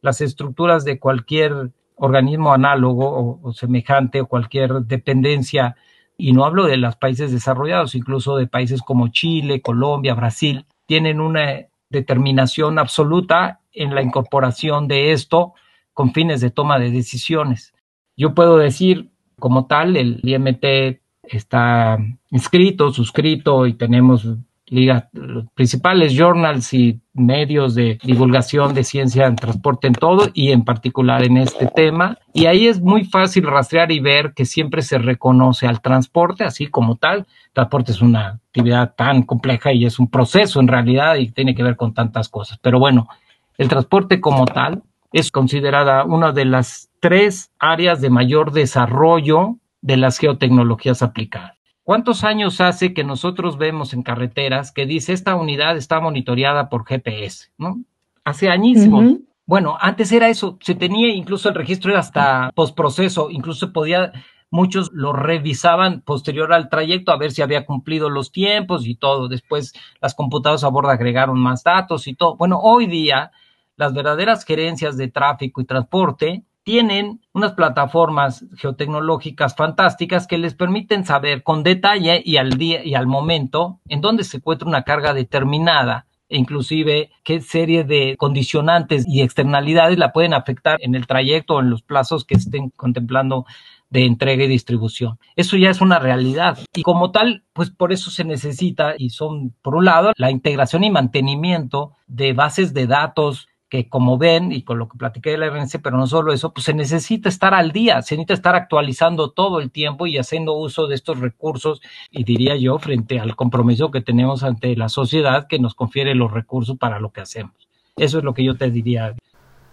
las 0.00 0.20
estructuras 0.20 0.84
de 0.84 0.98
cualquier 0.98 1.70
organismo 1.94 2.52
análogo 2.52 3.40
o, 3.42 3.52
semejante 3.52 4.20
o 4.20 4.26
cualquier 4.26 4.82
dependencia, 4.82 5.76
y 6.16 6.32
no 6.32 6.44
hablo 6.44 6.64
de 6.64 6.76
los 6.76 6.96
países 6.96 7.30
desarrollados, 7.30 7.94
incluso 7.94 8.36
de 8.36 8.48
países 8.48 8.82
como 8.82 9.08
Chile, 9.08 9.62
Colombia, 9.62 10.14
Brasil, 10.14 10.66
tienen 10.86 11.20
una 11.20 11.66
determinación 11.90 12.78
absoluta 12.78 13.60
en 13.72 13.94
la 13.94 14.02
incorporación 14.02 14.88
de 14.88 15.12
esto 15.12 15.54
con 15.92 16.12
fines 16.12 16.40
de 16.40 16.50
toma 16.50 16.78
de 16.78 16.90
decisiones 16.90 17.72
Yo 18.16 18.34
puedo 18.34 18.56
decir, 18.56 19.10
como 19.38 19.66
tal, 19.66 19.96
el 19.96 20.20
IMT 20.22 21.00
está 21.22 21.98
inscrito, 22.30 22.90
suscrito 22.90 23.66
y 23.66 23.74
tenemos 23.74 24.26
los 24.70 25.46
principales 25.54 26.14
journals 26.14 26.74
y 26.74 27.00
medios 27.14 27.74
de 27.74 27.98
divulgación 28.02 28.74
de 28.74 28.84
ciencia 28.84 29.26
en 29.26 29.36
transporte 29.36 29.86
en 29.86 29.94
todo 29.94 30.28
y 30.34 30.52
en 30.52 30.64
particular 30.64 31.24
en 31.24 31.38
este 31.38 31.66
tema. 31.66 32.18
Y 32.32 32.46
ahí 32.46 32.66
es 32.66 32.80
muy 32.80 33.04
fácil 33.04 33.46
rastrear 33.46 33.90
y 33.92 34.00
ver 34.00 34.34
que 34.34 34.44
siempre 34.44 34.82
se 34.82 34.98
reconoce 34.98 35.66
al 35.66 35.80
transporte 35.80 36.44
así 36.44 36.66
como 36.66 36.96
tal. 36.96 37.26
transporte 37.52 37.92
es 37.92 38.02
una 38.02 38.40
actividad 38.48 38.94
tan 38.94 39.22
compleja 39.22 39.72
y 39.72 39.86
es 39.86 39.98
un 39.98 40.10
proceso 40.10 40.60
en 40.60 40.68
realidad 40.68 41.16
y 41.16 41.30
tiene 41.30 41.54
que 41.54 41.62
ver 41.62 41.76
con 41.76 41.94
tantas 41.94 42.28
cosas. 42.28 42.58
Pero 42.60 42.78
bueno, 42.78 43.08
el 43.56 43.68
transporte 43.68 44.20
como 44.20 44.44
tal 44.44 44.82
es 45.12 45.30
considerada 45.30 46.04
una 46.04 46.32
de 46.32 46.44
las 46.44 46.87
tres 47.00 47.52
áreas 47.58 48.00
de 48.00 48.10
mayor 48.10 48.52
desarrollo 48.52 49.56
de 49.80 49.96
las 49.96 50.18
geotecnologías 50.18 51.02
aplicadas. 51.02 51.58
¿Cuántos 51.82 52.22
años 52.22 52.60
hace 52.60 52.92
que 52.92 53.02
nosotros 53.02 53.56
vemos 53.56 53.94
en 53.94 54.02
carreteras 54.02 54.72
que 54.72 54.84
dice 54.84 55.14
esta 55.14 55.36
unidad 55.36 55.76
está 55.76 56.00
monitoreada 56.00 56.68
por 56.68 56.84
GPS? 56.84 57.50
¿no? 57.56 57.80
Hace 58.24 58.50
añísimos. 58.50 59.16
Bueno, 59.46 59.78
antes 59.80 60.12
era 60.12 60.28
eso, 60.28 60.58
se 60.60 60.74
tenía 60.74 61.08
incluso 61.08 61.48
el 61.48 61.54
registro 61.54 61.96
hasta 61.96 62.52
postproceso, 62.54 63.30
incluso 63.30 63.72
podía, 63.72 64.12
muchos 64.50 64.90
lo 64.92 65.14
revisaban 65.14 66.02
posterior 66.02 66.52
al 66.52 66.68
trayecto 66.68 67.12
a 67.12 67.16
ver 67.16 67.30
si 67.30 67.40
había 67.40 67.64
cumplido 67.64 68.10
los 68.10 68.30
tiempos 68.30 68.86
y 68.86 68.94
todo. 68.94 69.28
Después 69.28 69.72
las 70.02 70.14
computadoras 70.14 70.64
a 70.64 70.68
bordo 70.68 70.90
agregaron 70.90 71.38
más 71.38 71.64
datos 71.64 72.06
y 72.06 72.14
todo. 72.14 72.36
Bueno, 72.36 72.60
hoy 72.60 72.86
día 72.86 73.30
las 73.76 73.94
verdaderas 73.94 74.44
gerencias 74.44 74.98
de 74.98 75.08
tráfico 75.08 75.62
y 75.62 75.64
transporte 75.64 76.44
tienen 76.68 77.22
unas 77.32 77.54
plataformas 77.54 78.44
geotecnológicas 78.58 79.56
fantásticas 79.56 80.26
que 80.26 80.36
les 80.36 80.52
permiten 80.52 81.06
saber 81.06 81.42
con 81.42 81.62
detalle 81.62 82.20
y 82.22 82.36
al 82.36 82.58
día 82.58 82.84
y 82.84 82.94
al 82.94 83.06
momento 83.06 83.80
en 83.88 84.02
dónde 84.02 84.22
se 84.22 84.36
encuentra 84.36 84.68
una 84.68 84.82
carga 84.82 85.14
determinada 85.14 86.04
e 86.28 86.36
inclusive 86.36 87.10
qué 87.24 87.40
serie 87.40 87.84
de 87.84 88.16
condicionantes 88.18 89.06
y 89.08 89.22
externalidades 89.22 89.96
la 89.96 90.12
pueden 90.12 90.34
afectar 90.34 90.76
en 90.82 90.94
el 90.94 91.06
trayecto 91.06 91.54
o 91.54 91.60
en 91.60 91.70
los 91.70 91.80
plazos 91.80 92.26
que 92.26 92.34
estén 92.34 92.68
contemplando 92.68 93.46
de 93.88 94.04
entrega 94.04 94.44
y 94.44 94.48
distribución. 94.48 95.18
Eso 95.36 95.56
ya 95.56 95.70
es 95.70 95.80
una 95.80 95.98
realidad 95.98 96.58
y 96.74 96.82
como 96.82 97.12
tal, 97.12 97.44
pues 97.54 97.70
por 97.70 97.94
eso 97.94 98.10
se 98.10 98.24
necesita 98.24 98.92
y 98.98 99.08
son, 99.08 99.54
por 99.62 99.74
un 99.74 99.86
lado, 99.86 100.12
la 100.16 100.30
integración 100.30 100.84
y 100.84 100.90
mantenimiento 100.90 101.94
de 102.06 102.34
bases 102.34 102.74
de 102.74 102.86
datos 102.86 103.48
que 103.68 103.88
como 103.88 104.18
ven 104.18 104.50
y 104.52 104.62
con 104.62 104.78
lo 104.78 104.88
que 104.88 104.98
platiqué 104.98 105.30
de 105.30 105.38
la 105.38 105.50
RNC, 105.50 105.80
pero 105.82 105.96
no 105.96 106.06
solo 106.06 106.32
eso, 106.32 106.52
pues 106.52 106.64
se 106.64 106.74
necesita 106.74 107.28
estar 107.28 107.54
al 107.54 107.72
día, 107.72 108.00
se 108.02 108.14
necesita 108.14 108.34
estar 108.34 108.54
actualizando 108.54 109.30
todo 109.30 109.60
el 109.60 109.70
tiempo 109.70 110.06
y 110.06 110.18
haciendo 110.18 110.54
uso 110.54 110.86
de 110.86 110.94
estos 110.94 111.20
recursos 111.20 111.80
y 112.10 112.24
diría 112.24 112.56
yo 112.56 112.78
frente 112.78 113.20
al 113.20 113.36
compromiso 113.36 113.90
que 113.90 114.00
tenemos 114.00 114.42
ante 114.42 114.74
la 114.76 114.88
sociedad 114.88 115.46
que 115.46 115.58
nos 115.58 115.74
confiere 115.74 116.14
los 116.14 116.32
recursos 116.32 116.78
para 116.78 116.98
lo 116.98 117.10
que 117.10 117.20
hacemos. 117.20 117.52
Eso 117.96 118.18
es 118.18 118.24
lo 118.24 118.32
que 118.32 118.44
yo 118.44 118.56
te 118.56 118.70
diría. 118.70 119.14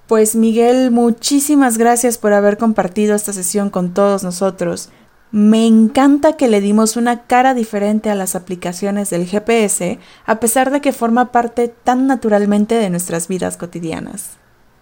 Pues 0.08 0.36
Miguel, 0.36 0.91
muchísimas 0.91 1.77
gracias 1.77 2.17
por 2.17 2.34
haber 2.34 2.58
compartido 2.58 3.15
esta 3.15 3.34
sesión 3.34 3.69
con 3.69 3.93
todos 3.93 4.23
nosotros. 4.23 4.89
Me 5.32 5.68
encanta 5.68 6.38
que 6.38 6.48
le 6.48 6.62
dimos 6.62 6.96
una 6.96 7.24
cara 7.24 7.54
diferente 7.54 8.10
a 8.10 8.16
las 8.16 8.36
aplicaciones 8.36 9.10
del 9.10 9.26
GPS, 9.26 10.00
a 10.26 10.40
pesar 10.40 10.72
de 10.72 10.82
que 10.82 10.94
forma 10.94 11.32
parte 11.32 11.68
tan 11.68 12.08
naturalmente 12.08 12.76
de 12.76 12.90
nuestras 12.90 13.28
vidas 13.28 13.58
cotidianas. 13.58 14.38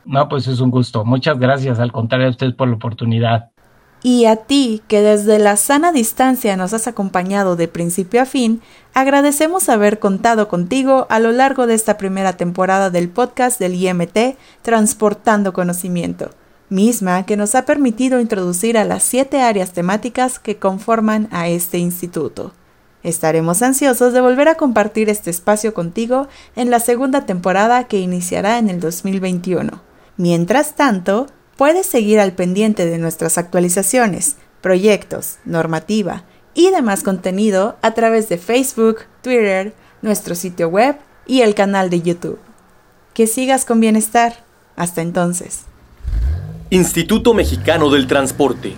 No, 0.06 0.28
pues 0.28 0.48
es 0.48 0.60
un 0.60 0.70
gusto. 0.70 1.06
Muchas 1.06 1.40
gracias, 1.40 1.80
al 1.80 1.92
contrario 1.92 2.28
a 2.28 2.32
ustedes 2.32 2.54
por 2.54 2.68
la 2.68 2.76
oportunidad. 2.76 3.50
Y 4.04 4.26
a 4.26 4.36
ti, 4.36 4.82
que 4.90 5.02
desde 5.02 5.40
la 5.40 5.56
sana 5.56 5.94
distancia 5.94 6.58
nos 6.58 6.74
has 6.74 6.88
acompañado 6.88 7.56
de 7.56 7.70
principio 7.70 8.22
a 8.22 8.26
fin, 8.26 8.62
agradecemos 8.94 9.70
haber 9.70 10.00
contado 10.00 10.50
contigo 10.50 11.08
a 11.10 11.20
lo 11.20 11.32
largo 11.32 11.68
de 11.68 11.74
esta 11.74 11.98
primera 11.98 12.36
temporada 12.36 12.90
del 12.90 13.08
podcast 13.08 13.60
del 13.60 13.76
IMT 13.76 14.38
Transportando 14.62 15.54
Conocimiento 15.54 16.32
misma 16.74 17.26
que 17.26 17.38
nos 17.38 17.56
ha 17.56 17.66
permitido 17.66 18.20
introducir 18.20 18.78
a 18.78 18.84
las 18.84 19.04
siete 19.04 19.42
áreas 19.42 19.72
temáticas 19.72 20.40
que 20.40 20.58
conforman 20.58 21.30
a 21.32 21.48
este 21.48 21.78
instituto. 21.78 22.52
Estaremos 23.04 23.62
ansiosos 23.62 24.14
de 24.14 24.22
volver 24.22 24.48
a 24.48 24.56
compartir 24.56 25.10
este 25.10 25.30
espacio 25.30 25.74
contigo 25.74 26.28
en 26.56 26.72
la 26.72 26.80
segunda 26.80 27.26
temporada 27.26 27.86
que 27.86 28.00
iniciará 28.00 28.58
en 28.58 28.70
el 28.70 28.80
2021. 28.80 29.82
Mientras 30.18 30.76
tanto, 30.76 31.28
puedes 31.58 31.86
seguir 31.86 32.20
al 32.20 32.34
pendiente 32.34 32.86
de 32.86 32.98
nuestras 32.98 33.38
actualizaciones, 33.38 34.38
proyectos, 34.62 35.38
normativa 35.46 36.24
y 36.54 36.72
demás 36.72 37.04
contenido 37.04 37.78
a 37.82 37.94
través 37.94 38.30
de 38.30 38.38
Facebook, 38.38 39.00
Twitter, 39.22 39.74
nuestro 40.02 40.34
sitio 40.34 40.70
web 40.70 40.96
y 41.28 41.42
el 41.42 41.56
canal 41.56 41.90
de 41.90 42.02
YouTube. 42.02 42.40
Que 43.14 43.28
sigas 43.28 43.66
con 43.66 43.80
bienestar. 43.80 44.44
Hasta 44.76 45.02
entonces. 45.02 45.66
Instituto 46.74 47.36
Mexicano 47.36 47.88
del 47.88 48.08
Transporte 48.08 48.74